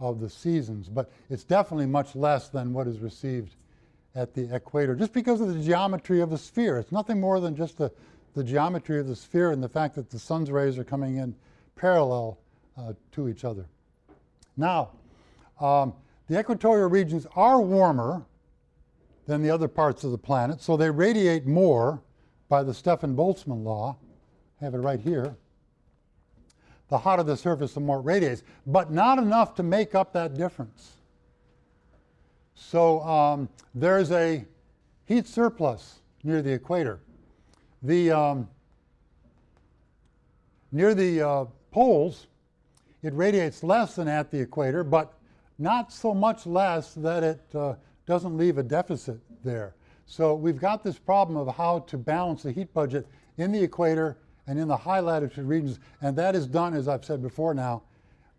[0.00, 3.54] of the seasons, but it's definitely much less than what is received
[4.16, 6.78] at the equator, just because of the geometry of the sphere.
[6.78, 7.92] It's nothing more than just the,
[8.34, 11.36] the geometry of the sphere and the fact that the sun's rays are coming in
[11.76, 12.36] parallel
[12.76, 13.64] uh, to each other.
[14.56, 14.90] Now,
[15.60, 15.94] um,
[16.26, 18.26] the equatorial regions are warmer
[19.26, 22.02] than the other parts of the planet, so they radiate more
[22.48, 23.96] by the Stefan-Boltzmann law
[24.60, 25.36] I have it right here.
[26.88, 30.34] The hotter the surface, the more it radiates, but not enough to make up that
[30.34, 30.92] difference.
[32.54, 34.44] So um, there's a
[35.06, 37.00] heat surplus near the equator.
[37.82, 38.48] The, um,
[40.72, 42.26] near the uh, poles,
[43.02, 45.14] it radiates less than at the equator, but
[45.58, 47.74] not so much less that it uh,
[48.10, 49.76] doesn't leave a deficit there.
[50.04, 53.06] So we've got this problem of how to balance the heat budget
[53.38, 54.16] in the equator
[54.48, 55.78] and in the high latitude regions.
[56.02, 57.84] And that is done, as I've said before now,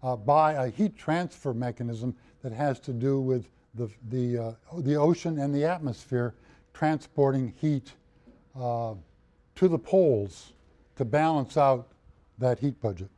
[0.04, 4.96] uh, by a heat transfer mechanism that has to do with the, the, uh, the
[4.96, 6.36] ocean and the atmosphere
[6.74, 7.94] transporting heat
[8.60, 8.94] uh,
[9.56, 10.52] to the poles
[10.98, 11.88] to balance out
[12.40, 13.10] that heat budget.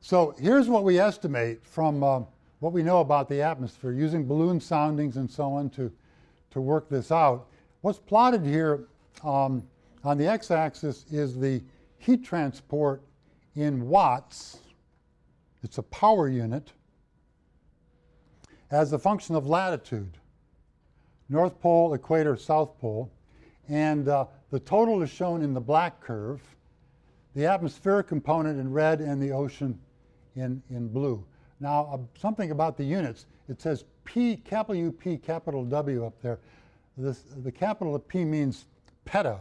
[0.00, 2.20] So here's what we estimate from uh,
[2.62, 5.90] what we know about the atmosphere using balloon soundings and so on to,
[6.52, 7.48] to work this out.
[7.80, 8.84] What's plotted here
[9.24, 9.64] um,
[10.04, 11.60] on the x-axis is the
[11.98, 13.02] heat transport
[13.56, 14.58] in watts.
[15.64, 16.70] It's a power unit
[18.70, 20.16] as a function of latitude.
[21.28, 23.10] North Pole, equator, South Pole.
[23.68, 26.40] And uh, the total is shown in the black curve,
[27.34, 29.80] the atmospheric component in red, and the ocean
[30.36, 31.24] in, in blue.
[31.62, 33.26] Now, uh, something about the units.
[33.48, 36.40] It says P, capital U, P, capital W up there.
[36.96, 38.66] This, the capital of P means
[39.04, 39.38] peta.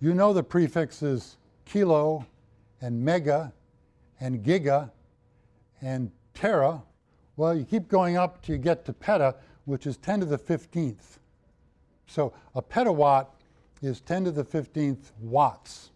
[0.00, 2.24] You know the prefixes kilo
[2.80, 3.52] and mega
[4.20, 4.88] and giga
[5.82, 6.80] and tera.
[7.36, 10.38] Well, you keep going up till you get to peta, which is 10 to the
[10.38, 11.18] 15th.
[12.06, 13.26] So a petawatt
[13.82, 15.90] is 10 to the 15th watts.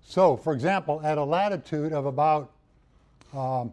[0.00, 2.52] So, for example, at a latitude of about
[3.34, 3.72] um,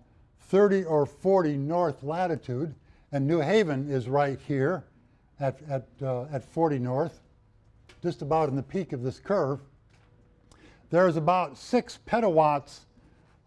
[0.53, 2.75] 30 or 40 north latitude,
[3.11, 4.83] and New Haven is right here
[5.39, 7.21] at, at, uh, at 40 north,
[8.03, 9.61] just about in the peak of this curve,
[10.91, 12.81] there's about six petawatts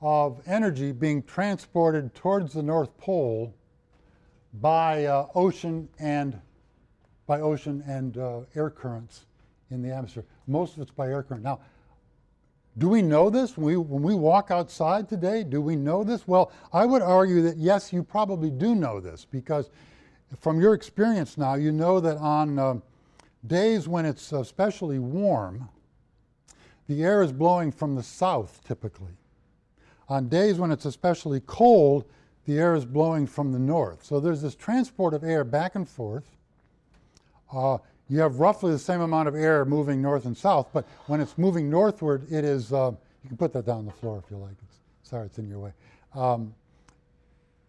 [0.00, 3.54] of energy being transported towards the North Pole
[4.54, 6.40] by uh, ocean and
[7.28, 9.26] by ocean and uh, air currents
[9.70, 10.24] in the atmosphere.
[10.48, 11.44] Most of it's by air current.
[11.44, 11.60] Now,
[12.78, 15.44] do we know this when we, when we walk outside today?
[15.44, 16.28] Do we know this?
[16.28, 19.70] Well, I would argue that yes, you probably do know this because
[20.40, 22.74] from your experience now, you know that on uh,
[23.46, 25.68] days when it's especially warm,
[26.86, 29.12] the air is blowing from the south typically.
[30.08, 32.04] On days when it's especially cold,
[32.44, 34.04] the air is blowing from the north.
[34.04, 36.36] So there's this transport of air back and forth.
[37.52, 41.20] Uh, you have roughly the same amount of air moving north and south, but when
[41.20, 42.92] it's moving northward, it is, uh,
[43.22, 44.54] you can put that down on the floor if you like.
[44.62, 45.72] It's, sorry, it's in your way.
[46.14, 46.54] Um,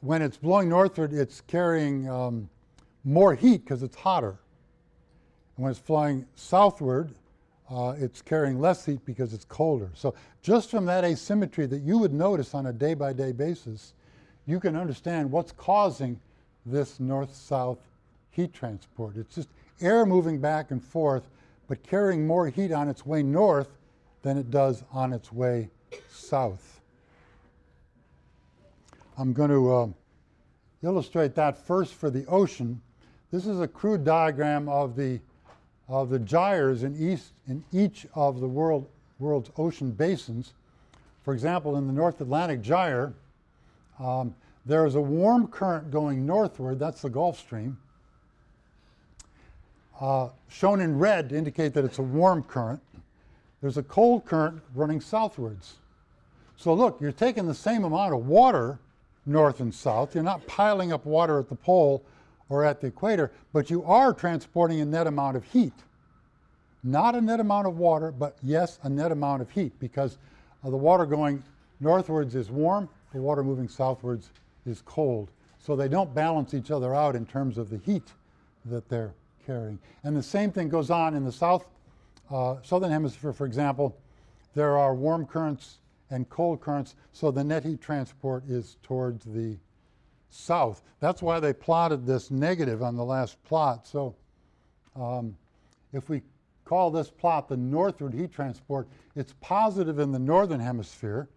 [0.02, 2.50] when it's blowing northward, it's carrying um,
[3.04, 4.38] more heat because it's hotter.
[5.56, 7.12] And when it's flying southward,
[7.70, 9.90] uh, it's carrying less heat because it's colder.
[9.96, 13.94] So just from that asymmetry that you would notice on a day-by-day basis,
[14.46, 16.20] you can understand what's causing
[16.66, 17.80] this north-south
[18.30, 19.18] heat transport.
[19.18, 19.50] It's just
[19.82, 21.28] air moving back and forth,
[21.68, 23.70] but carrying more heat on its way north
[24.22, 25.70] than it does on its way
[26.10, 26.82] south.
[29.18, 29.88] I'm going to uh,
[30.84, 32.82] illustrate that first for the ocean.
[33.32, 35.20] This is a crude diagram of the
[35.88, 40.54] of the gyres in, east, in each of the world, world's ocean basins.
[41.24, 43.14] For example, in the North Atlantic gyre,
[44.00, 44.36] um,
[44.66, 47.78] there is a warm current going northward, that's the Gulf Stream,
[50.00, 52.82] uh, shown in red to indicate that it's a warm current.
[53.62, 55.76] There's a cold current running southwards.
[56.56, 58.80] So look, you're taking the same amount of water
[59.26, 60.16] north and south.
[60.16, 62.04] You're not piling up water at the pole
[62.50, 65.74] or at the equator, but you are transporting a net amount of heat.
[66.84, 70.18] Not a net amount of water, but yes, a net amount of heat because
[70.64, 71.44] uh, the water going
[71.80, 74.30] northwards is warm, the water moving southwards
[74.66, 75.30] is cold.
[75.60, 78.14] So they don't balance each other out in terms of the heat
[78.66, 79.14] that they're
[79.48, 79.80] carrying.
[80.04, 81.66] And the same thing goes on in the south,
[82.30, 83.98] uh, southern hemisphere, for example.
[84.54, 85.78] There are warm currents
[86.10, 89.58] and cold currents, so the net heat transport is towards the
[90.30, 90.84] south.
[91.00, 93.88] That's why they plotted this negative on the last plot.
[93.88, 94.16] So
[94.96, 95.36] um,
[95.94, 96.22] if we
[96.66, 101.30] call this plot the northward heat transport, it's positive in the northern hemisphere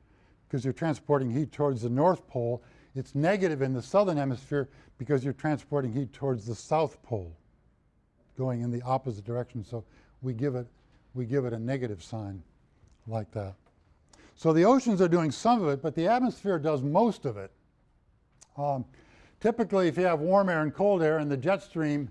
[0.49, 2.63] because you're transporting heat towards the North Pole.
[2.97, 4.69] It's negative in the southern hemisphere
[4.99, 7.33] because you're transporting heat towards the South Pole,
[8.41, 9.63] going in the opposite direction.
[9.63, 9.85] So
[10.23, 10.67] we give it,
[11.13, 12.43] we give it a negative sign
[13.07, 13.55] like that.
[14.35, 17.51] So the oceans are doing some of it, but the atmosphere does most of it.
[18.57, 18.87] Um,
[19.41, 22.09] typically, if you have warm air and cold air and the jet stream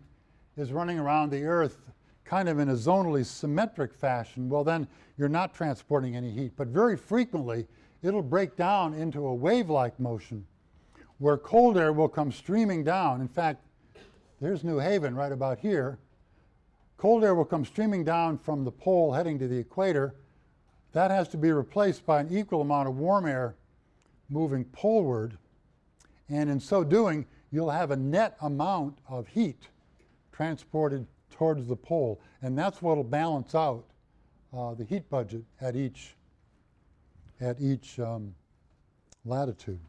[0.55, 1.89] is running around the Earth
[2.25, 6.51] kind of in a zonally symmetric fashion, well, then you're not transporting any heat.
[6.55, 7.65] But very frequently,
[8.03, 10.45] it'll break down into a wave like motion
[11.17, 13.19] where cold air will come streaming down.
[13.19, 13.63] In fact,
[14.39, 15.97] there's New Haven right about here.
[16.99, 20.15] Cold air will come streaming down from the pole heading to the equator.
[20.91, 23.55] That has to be replaced by an equal amount of warm air
[24.27, 25.37] moving poleward.
[26.27, 29.69] And in so doing, you'll have a net amount of heat
[30.33, 32.19] transported towards the pole.
[32.41, 33.85] And that's what will balance out
[34.53, 36.17] uh, the heat budget at each,
[37.39, 38.35] at each um,
[39.23, 39.79] latitude.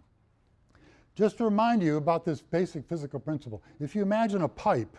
[1.17, 4.97] Just to remind you about this basic physical principle, if you imagine a pipe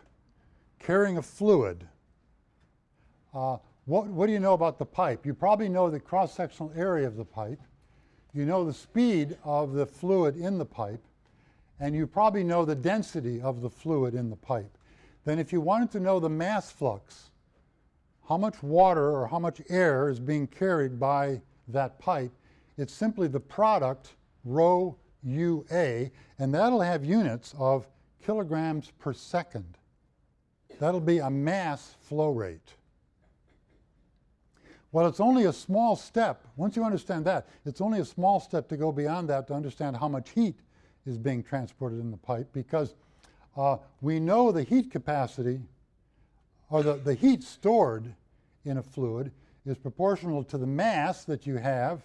[0.77, 1.87] carrying a fluid,
[3.33, 5.25] uh, what, what do you know about the pipe?
[5.25, 7.59] You probably know the cross sectional area of the pipe,
[8.33, 11.03] you know the speed of the fluid in the pipe,
[11.79, 14.77] and you probably know the density of the fluid in the pipe.
[15.25, 17.31] Then, if you wanted to know the mass flux,
[18.27, 22.31] how much water or how much air is being carried by that pipe,
[22.77, 24.13] it's simply the product
[24.45, 26.09] rho UA,
[26.39, 27.87] and that'll have units of
[28.23, 29.77] kilograms per second.
[30.79, 32.73] That'll be a mass flow rate.
[34.91, 36.45] Well, it's only a small step.
[36.57, 39.95] Once you understand that, it's only a small step to go beyond that to understand
[39.95, 40.55] how much heat
[41.05, 42.95] is being transported in the pipe because
[43.55, 45.61] uh, we know the heat capacity
[46.69, 48.13] or the, the heat stored
[48.65, 49.31] in a fluid
[49.65, 52.01] is proportional to the mass that you have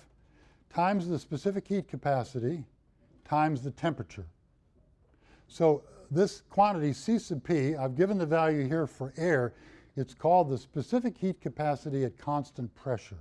[0.72, 2.64] times the specific heat capacity
[3.24, 4.26] times the temperature.
[5.49, 9.55] So this quantity C sub p, I've given the value here for air,
[9.97, 13.18] it's called the specific heat capacity at constant pressure.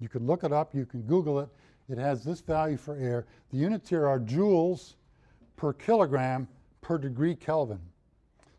[0.00, 1.48] You can look it up, you can Google it.
[1.88, 3.26] It has this value for air.
[3.50, 4.94] The units here are joules
[5.56, 6.48] per kilogram
[6.80, 7.80] per degree Kelvin.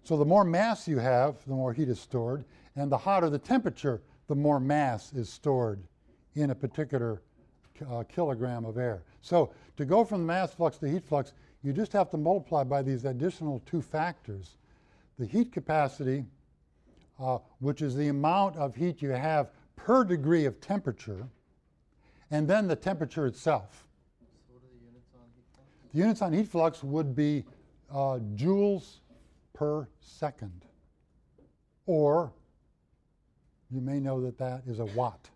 [0.04, 2.44] So the more mass you have, the more heat is stored,
[2.76, 5.82] and the hotter the temperature, the more mass is stored
[6.36, 7.22] in a particular
[7.90, 9.04] uh, kilogram of air.
[9.22, 12.64] So to go from the mass flux to heat flux, you just have to multiply
[12.64, 14.58] by these additional two factors.
[15.18, 16.26] The heat capacity,
[17.20, 21.28] uh, which is the amount of heat you have per degree of temperature,
[22.32, 23.88] and then the temperature itself.
[24.50, 25.68] The units on heat flux?
[25.92, 27.46] The units on heat flux would be
[27.92, 29.00] uh, joules
[29.54, 30.66] per second.
[31.86, 32.34] Or
[33.70, 35.30] you may know that that is a watt.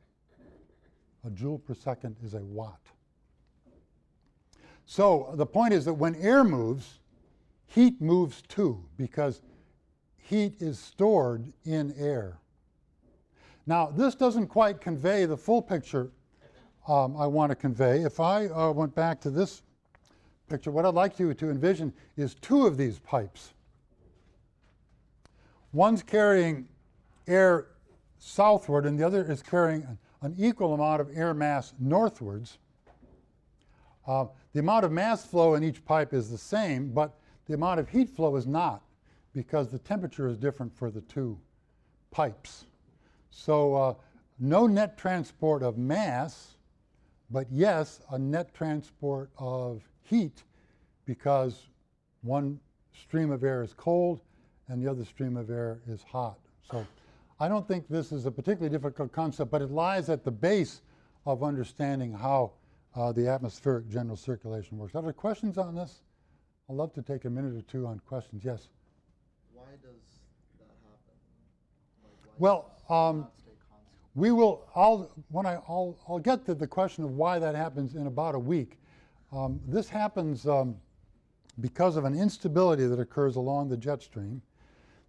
[1.25, 2.79] A joule per second is a watt.
[4.85, 6.99] So the point is that when air moves,
[7.65, 9.41] heat moves too, because
[10.27, 12.37] heat is stored in air.
[13.65, 16.11] Now, this doesn't quite convey the full picture
[16.87, 18.03] um, I want to convey.
[18.03, 19.61] If I uh, went back to this
[20.49, 23.53] picture, what I'd like you to envision is two of these pipes.
[25.73, 26.67] One's carrying
[27.27, 27.67] air
[28.19, 29.85] southward, and the other is carrying
[30.21, 32.57] an, equal amount of air mass northwards.
[34.05, 37.17] Uh, the amount of mass flow in each pipe is the same, but
[37.47, 38.81] the amount of heat flow is not
[39.37, 41.37] because the temperature is different for the two
[42.09, 42.65] pipes.
[43.29, 43.93] So, uh,
[44.39, 46.55] no net transport of mass,
[47.29, 50.43] but yes, a net transport of heat
[51.05, 51.67] because
[52.23, 52.59] one
[52.99, 54.21] stream of air is cold
[54.69, 56.39] and the other stream of air is hot.
[56.71, 56.87] So,
[57.39, 60.81] I don't think this is a particularly difficult concept, but it lies at the base
[61.27, 62.53] of understanding how
[62.95, 64.95] uh, the atmospheric general circulation works.
[64.95, 66.01] Are there questions on this?
[66.71, 68.43] I'd love to take a minute or two on questions.
[68.43, 68.69] Yes.
[69.57, 70.05] Why does
[70.59, 71.17] that happen?
[72.03, 73.27] Like, why Well, um?
[74.15, 74.67] We will.
[74.75, 78.33] I'll when I I'll, I'll get to the question of why that happens in about
[78.33, 78.79] a week.
[79.31, 80.75] Um, this happens um,
[81.59, 84.41] because of an instability that occurs along the jet stream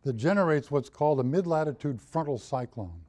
[0.02, 3.00] that generates what's called a mid-latitude frontal cyclone.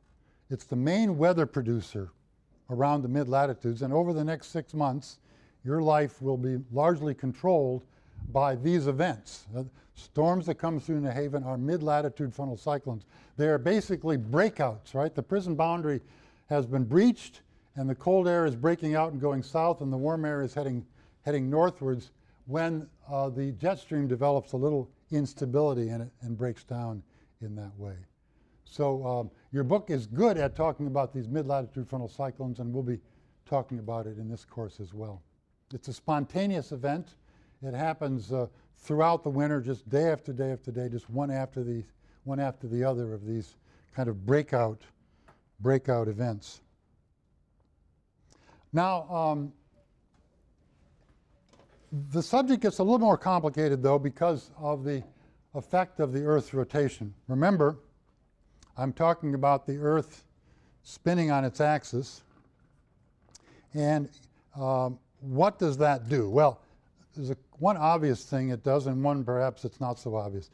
[0.50, 2.12] It's the main weather producer
[2.70, 5.20] around the mid-latitudes, and over the next six months,
[5.66, 7.84] your life will be largely controlled
[8.32, 9.46] by these events.
[9.56, 9.64] Uh,
[9.96, 13.06] storms that come through New Haven are mid-latitude frontal cyclones.
[13.38, 15.14] They are basically breakouts, right?
[15.14, 16.02] The prison boundary
[16.50, 17.42] has been breached,
[17.76, 20.54] and the cold air is breaking out and going south, and the warm air is
[20.54, 20.86] heading
[21.24, 22.12] heading northwards
[22.46, 27.04] when uh, the jet stream develops a little instability in it and breaks down
[27.42, 27.96] in that way.
[28.66, 32.84] So um, your book is good at talking about these mid-latitude frontal cyclones, and we'll
[32.84, 33.00] be
[33.46, 35.22] talking about it in this course as well.
[35.74, 37.16] It's a spontaneous event.
[37.62, 38.48] It happens uh,
[38.78, 41.84] throughout the winter, just day after day after day, just one after the
[42.24, 43.56] one after the other of these
[43.96, 44.82] kind of breakout
[45.60, 46.62] breakout events.
[48.72, 49.52] Now, um,
[52.12, 55.04] the subject gets a little more complicated, though, because of the
[55.56, 57.14] effect of the Earth's rotation.
[57.28, 57.78] Remember,
[58.78, 60.24] I'm talking about the Earth
[60.84, 62.24] spinning on its axis.
[63.74, 64.10] And
[64.56, 66.30] um, what does that do?
[66.30, 66.62] Well,
[67.20, 70.52] there's a, one obvious thing it does, and one perhaps it's not so obvious.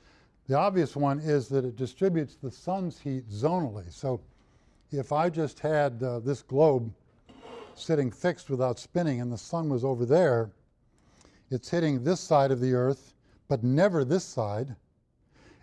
[0.47, 3.91] The obvious one is that it distributes the sun's heat zonally.
[3.93, 4.19] So
[4.91, 6.91] if I just had uh, this globe
[7.75, 10.49] sitting fixed without spinning and the sun was over there,
[11.51, 13.13] it's hitting this side of the Earth,
[13.47, 14.75] but never this side.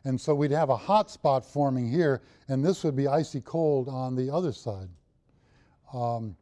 [0.05, 3.89] And so we'd have a hot spot forming here, and this would be icy cold
[3.89, 4.89] on the other side.
[5.93, 6.37] Um,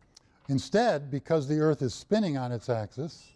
[0.50, 3.28] Instead, because the Earth is spinning on its axis,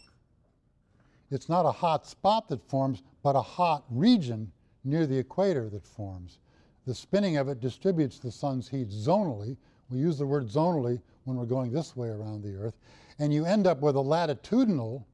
[1.31, 4.51] it's not a hot spot that forms, but a hot region
[4.85, 6.39] near the equator that forms.
[6.87, 9.57] The spinning of it distributes the sun's heat zonally.
[9.89, 12.77] We use the word zonally when we're going this way around the Earth.
[13.19, 15.07] And you end up with a latitudinal,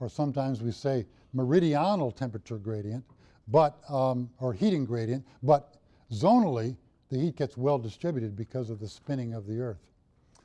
[0.00, 3.04] or sometimes we say meridional temperature gradient,
[3.48, 5.78] but, um, or heating gradient, but
[6.12, 6.76] zonally,
[7.08, 9.80] the heat gets well distributed because of the spinning of the Earth.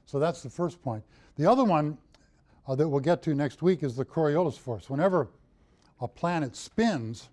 [0.05, 1.03] So that's the first point.
[1.35, 1.97] The other one
[2.67, 4.89] uh, that we'll get to next week is the Coriolis force.
[4.89, 5.29] Whenever
[5.99, 7.29] a planet spins,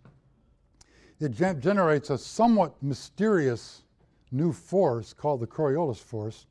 [1.20, 3.82] it gen- generates a somewhat mysterious
[4.32, 6.46] new force called the Coriolis force.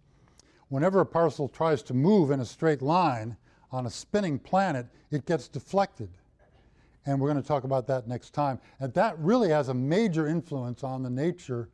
[0.69, 3.35] Whenever a parcel tries to move in a straight line
[3.71, 6.09] on a spinning planet, it gets deflected.
[7.05, 8.59] And we're going to talk about that next time.
[8.79, 11.69] And that really has a major influence on the nature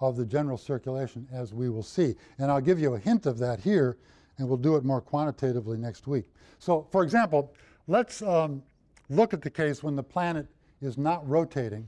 [0.00, 2.14] of the general circulation, as we will see.
[2.38, 3.98] And I'll give you a hint of that here,
[4.38, 6.24] and we'll do it more quantitatively next week.
[6.58, 7.52] So, for example,
[7.86, 8.62] let's um,
[9.08, 10.46] look at the case when the planet
[10.80, 11.86] is not rotating.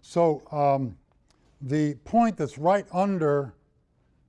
[0.00, 0.96] So, um,
[1.60, 3.54] the point that's right under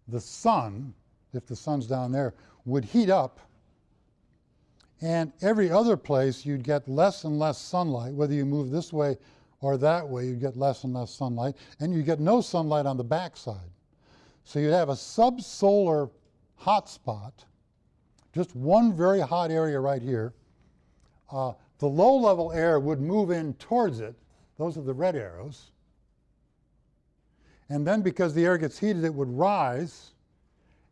[0.07, 0.93] the sun,
[1.34, 2.34] if the sun's down there,
[2.65, 3.39] would heat up.
[5.01, 9.17] And every other place you'd get less and less sunlight, whether you move this way
[9.61, 12.97] or that way, you'd get less and less sunlight, and you get no sunlight on
[12.97, 13.69] the backside.
[14.43, 16.09] So you'd have a subsolar
[16.64, 17.43] hot spot,
[18.34, 20.34] just one very hot area right here.
[21.30, 24.16] Uh, the low level air would move in towards it,
[24.57, 25.72] those are the red arrows.
[27.68, 30.11] And then because the air gets heated, it would rise,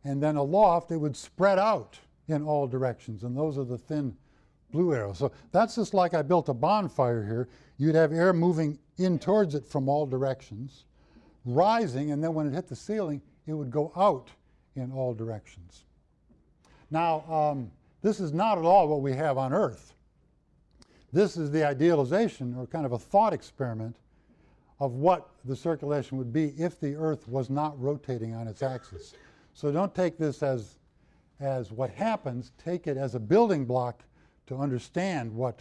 [0.04, 1.98] and then aloft, it would spread out
[2.28, 4.14] in all directions, and those are the thin
[4.72, 5.18] blue arrows.
[5.18, 7.48] So that's just like I built a bonfire here.
[7.78, 10.84] You'd have air moving in towards it from all directions,
[11.46, 14.28] rising, and then when it hit the ceiling, it would go out
[14.76, 15.84] in all directions.
[16.90, 17.70] Now, um,
[18.02, 19.94] this is not at all what we have on Earth.
[21.12, 23.96] This is the idealization or kind of a thought experiment
[24.80, 29.14] of what the circulation would be if the Earth was not rotating on its axis.
[29.54, 30.78] So don't take this as,
[31.38, 34.02] as what happens, take it as a building block
[34.46, 35.60] to understand what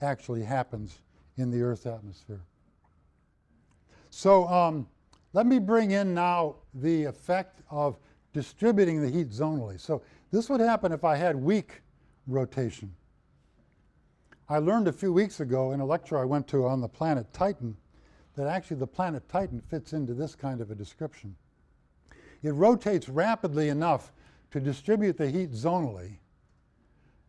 [0.00, 1.00] actually happens
[1.36, 2.40] in the Earth's atmosphere.
[4.10, 4.86] So um,
[5.32, 7.98] let me bring in now the effect of
[8.32, 9.78] distributing the heat zonally.
[9.78, 11.82] So this would happen if I had weak
[12.26, 12.94] rotation.
[14.48, 17.32] I learned a few weeks ago in a lecture I went to on the planet
[17.32, 17.76] Titan
[18.36, 21.36] that actually the planet Titan fits into this kind of a description.
[22.42, 24.12] It rotates rapidly enough
[24.50, 26.16] to distribute the heat zonally,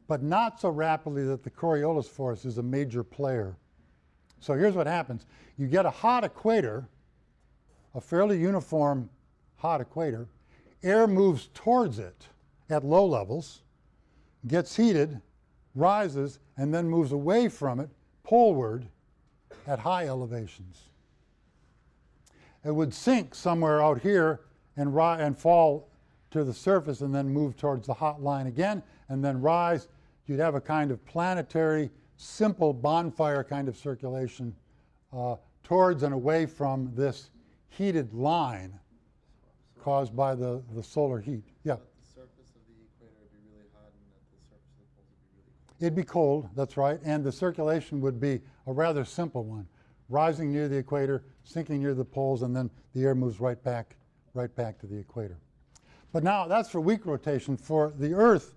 [0.07, 3.55] but not so rapidly that the Coriolis force is a major player.
[4.39, 5.25] So here's what happens
[5.57, 6.87] you get a hot equator,
[7.93, 9.09] a fairly uniform
[9.55, 10.27] hot equator,
[10.83, 12.27] air moves towards it
[12.69, 13.63] at low levels,
[14.47, 15.21] gets heated,
[15.75, 17.89] rises, and then moves away from it
[18.23, 18.85] poleward
[19.67, 20.81] at high elevations.
[22.65, 24.41] It would sink somewhere out here
[24.77, 25.89] and, ri- and fall
[26.31, 29.87] to the surface and then move towards the hot line again and then rise.
[30.25, 34.55] You'd have a kind of planetary, simple bonfire kind of circulation
[35.11, 37.29] uh, towards and away from this
[37.69, 38.79] heated line
[39.83, 41.43] caused by the, the solar heat.
[41.63, 41.75] Yeah.
[41.75, 44.95] The surface of the equator would be really hot, and at the surface of the
[44.95, 45.81] poles would be really cold.
[45.81, 49.67] It'd be cold, that's right, and the circulation would be a rather simple one,
[50.07, 53.97] rising near the equator, sinking near the poles, and then the air moves right back,
[54.33, 55.37] right back to the equator.
[56.13, 57.57] But now that's for weak rotation.
[57.57, 58.53] For the Earth,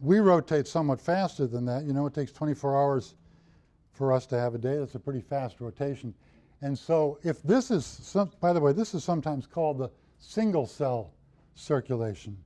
[0.00, 1.84] we rotate somewhat faster than that.
[1.84, 3.14] You know, it takes 24 hours
[3.92, 4.78] for us to have a day.
[4.78, 6.14] That's a pretty fast rotation.
[6.62, 9.90] And so, if this is, some, by the way, this is sometimes called the
[10.24, 11.12] single cell
[11.54, 12.36] circulation.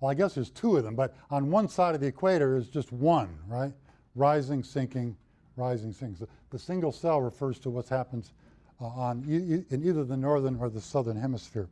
[0.00, 2.68] Well, I guess there's two of them, but on one side of the equator is
[2.68, 3.72] just one, right?
[4.14, 5.16] Rising, sinking,
[5.56, 6.26] rising, sinking.
[6.50, 8.32] The single cell refers to what happens
[8.80, 11.68] uh, on e- in either the northern or the southern hemisphere.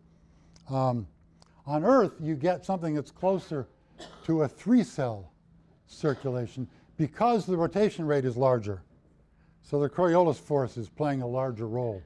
[0.69, 1.07] Um,
[1.67, 3.67] on Earth, you get something that's closer
[4.25, 5.33] to a three cell
[5.87, 8.83] circulation because the rotation rate is larger.
[9.63, 12.03] So the Coriolis force is playing a larger role.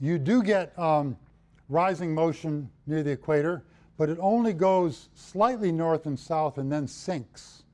[0.00, 1.16] You do get um,
[1.74, 3.64] rising motion near the equator,
[3.98, 7.64] but it only goes slightly north and south and then sinks.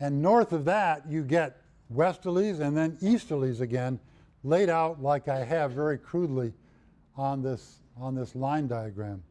[0.00, 1.62] And north of that, you get
[1.94, 4.00] westerlies and then easterlies again,
[4.42, 6.52] laid out like I have very crudely
[7.16, 9.22] on this, on this line diagram.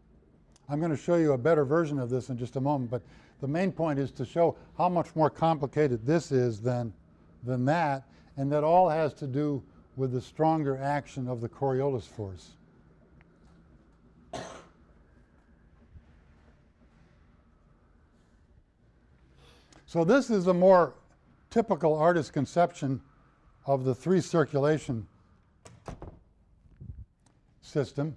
[0.70, 3.02] I'm going to show you a better version of this in just a moment, but
[3.42, 6.94] the main point is to show how much more complicated this is than,
[7.44, 8.04] than that,
[8.38, 9.62] and that all has to do
[9.98, 12.52] with the stronger action of the Coriolis force.
[19.94, 20.96] So this is a more
[21.52, 23.00] typical artist's conception
[23.68, 25.06] of the three circulation
[27.62, 28.16] system.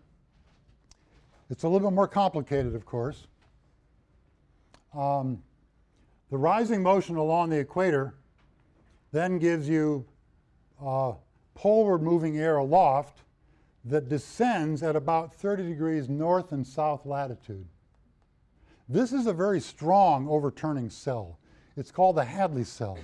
[1.50, 3.26] It's a little bit more complicated, of course.
[4.94, 5.42] Um,
[6.30, 8.14] the rising motion along the equator
[9.12, 10.06] then gives you
[10.82, 11.12] uh,
[11.54, 13.18] poleward moving air aloft
[13.84, 17.66] that descends at about 30 degrees north and south latitude.
[18.88, 21.38] This is a very strong overturning cell.
[21.76, 22.98] It's called the Hadley cell.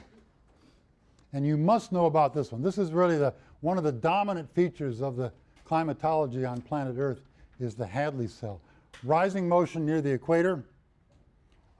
[1.33, 2.63] And you must know about this one.
[2.63, 5.33] This is really the, one of the dominant features of the
[5.65, 7.23] climatology on planet Earth
[7.61, 8.61] is the Hadley cell.
[9.03, 10.65] Rising motion near the equator,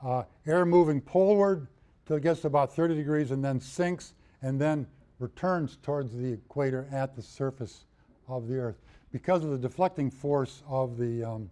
[0.05, 1.67] uh, air moving poleward
[2.07, 4.87] till it gets to about 30 degrees and then sinks and then
[5.19, 7.85] returns towards the equator at the surface
[8.29, 8.81] of the Earth.
[9.13, 11.51] Because of the deflecting force of the, um,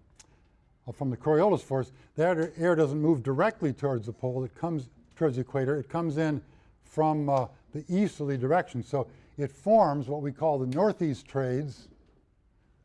[0.88, 4.54] uh, from the Coriolis force, that air- air doesn't move directly towards the pole, it
[4.54, 4.88] comes
[5.28, 6.40] the equator, it comes in
[6.82, 8.82] from uh, the easterly direction.
[8.82, 9.06] So
[9.36, 11.88] it forms what we call the northeast trades,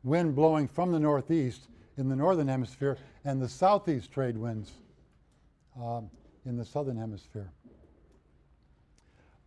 [0.04, 4.72] wind blowing from the northeast in the northern hemisphere, and the southeast trade winds
[5.82, 6.10] um,
[6.44, 7.50] in the southern hemisphere.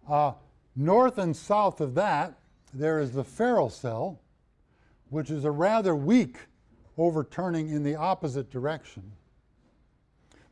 [0.10, 0.34] Uh,
[0.76, 2.34] north and south of that,
[2.74, 4.20] there is the Ferrel cell,
[5.10, 6.38] which is a rather weak
[6.98, 9.12] overturning in the opposite direction.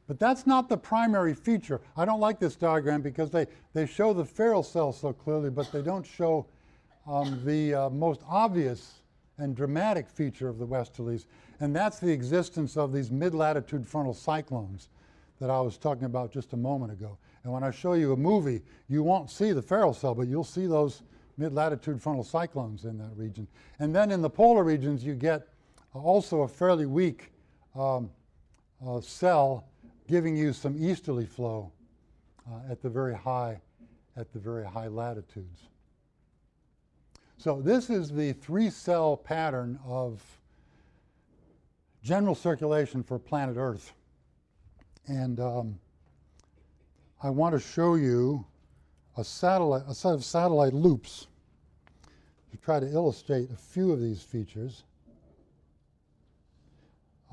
[0.08, 1.82] But that's not the primary feature.
[1.98, 5.72] I don't like this diagram because they, they show the Ferrel cell so clearly, but
[5.72, 6.46] they don't show
[7.06, 9.02] um, the uh, most obvious
[9.38, 11.26] and dramatic feature of the westerlies,
[11.60, 14.90] and that's the existence of these mid-latitude frontal cyclones
[15.40, 17.18] that I was talking about just a moment ago.
[17.44, 20.44] And when I show you a movie, you won't see the Ferrel cell, but you'll
[20.44, 21.04] see those
[21.38, 23.48] mid-latitude frontal cyclones in that region.
[23.80, 25.48] And then in the polar regions, you get
[25.94, 27.32] also a fairly weak
[27.76, 28.10] um,
[28.86, 29.66] uh, cell
[30.08, 31.72] giving you some easterly flow
[32.50, 33.60] uh, at the very high
[34.16, 35.68] at the very high latitudes.
[37.38, 40.24] So this is the three cell pattern of
[42.02, 43.94] general circulation for planet Earth.
[45.06, 45.80] And um,
[47.22, 48.44] I want to show you
[49.18, 51.28] a satellite, a set of satellite loops
[52.52, 54.84] to try to illustrate a few of these features.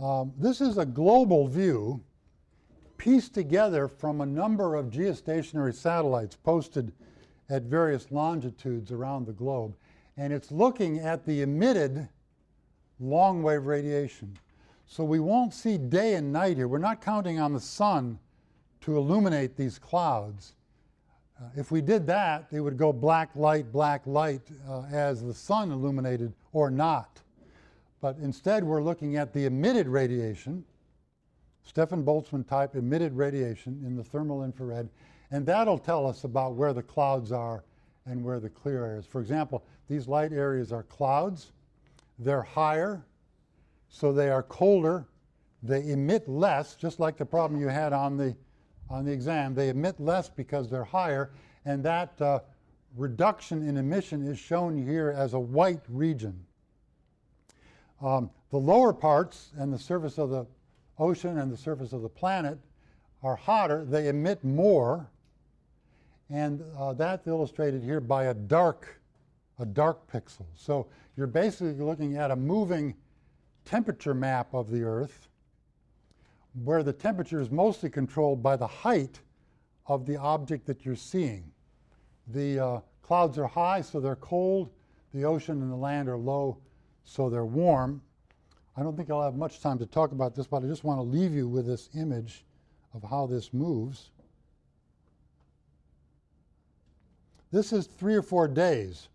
[0.02, 2.02] Um, this is a global view
[3.04, 6.90] pieced together from a number of geostationary satellites posted
[7.50, 9.76] at various longitudes around the globe.
[10.16, 12.08] And it's looking at the emitted
[12.98, 14.38] long wave radiation.
[14.86, 16.66] So we won't see day and night here.
[16.66, 18.18] We're not counting on the sun
[18.80, 20.54] to illuminate these clouds.
[21.38, 25.34] Uh, if we did that, they would go black light, black light uh, as the
[25.34, 27.20] sun illuminated or not.
[28.00, 30.64] But instead, we're looking at the emitted radiation,
[31.64, 34.88] Stefan Boltzmann type emitted radiation in the thermal infrared,
[35.30, 37.64] and that'll tell us about where the clouds are
[38.06, 39.06] and where the clear areas.
[39.06, 41.52] For example, these light areas are clouds.
[42.18, 43.04] They're higher,
[43.88, 45.06] so they are colder.
[45.62, 48.36] They emit less, just like the problem you had on the,
[48.90, 49.54] on the exam.
[49.54, 51.32] They emit less because they're higher,
[51.64, 52.40] and that uh,
[52.94, 56.44] reduction in emission is shown here as a white region.
[58.02, 60.46] Um, the lower parts and the surface of the
[60.98, 62.58] ocean and the surface of the planet
[63.22, 63.84] are hotter.
[63.84, 65.08] They emit more,
[66.30, 69.00] and uh, that's illustrated here by a dark,
[69.58, 70.46] a dark pixel.
[70.54, 70.86] So
[71.16, 72.94] you're basically looking at a moving
[73.64, 75.28] temperature map of the Earth,
[76.62, 79.20] where the temperature is mostly controlled by the height
[79.86, 81.50] of the object that you're seeing.
[82.28, 84.70] The uh, clouds are high, so they're cold.
[85.12, 86.58] The ocean and the land are low,
[87.04, 88.02] so they're warm.
[88.76, 90.98] I don't think I'll have much time to talk about this, but I just want
[90.98, 92.44] to leave you with this image
[92.92, 94.10] of how this moves.
[97.52, 99.08] This is three or four days.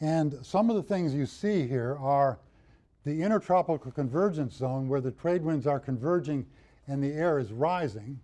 [0.00, 2.38] And some of the things you see here are
[3.04, 6.44] the intertropical convergence zone where the trade winds are converging
[6.88, 8.18] and the air is rising.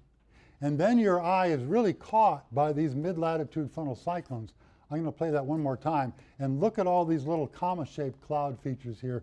[0.60, 4.52] And then your eye is really caught by these mid-latitude frontal cyclones.
[4.92, 8.20] I'm going to play that one more time and look at all these little comma-shaped
[8.20, 9.22] cloud features here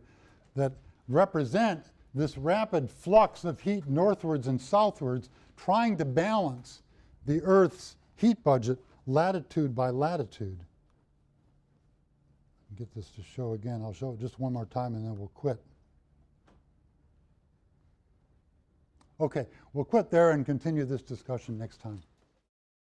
[0.56, 0.72] that
[1.08, 6.82] represent this rapid flux of heat northwards and southwards trying to balance
[7.28, 10.60] the Earth's heat budget latitude by latitude.
[12.76, 13.82] Get this to show again.
[13.84, 15.62] I'll show it just one more time and then we'll quit.
[19.22, 22.02] Okay, we'll quit there and continue this discussion next time.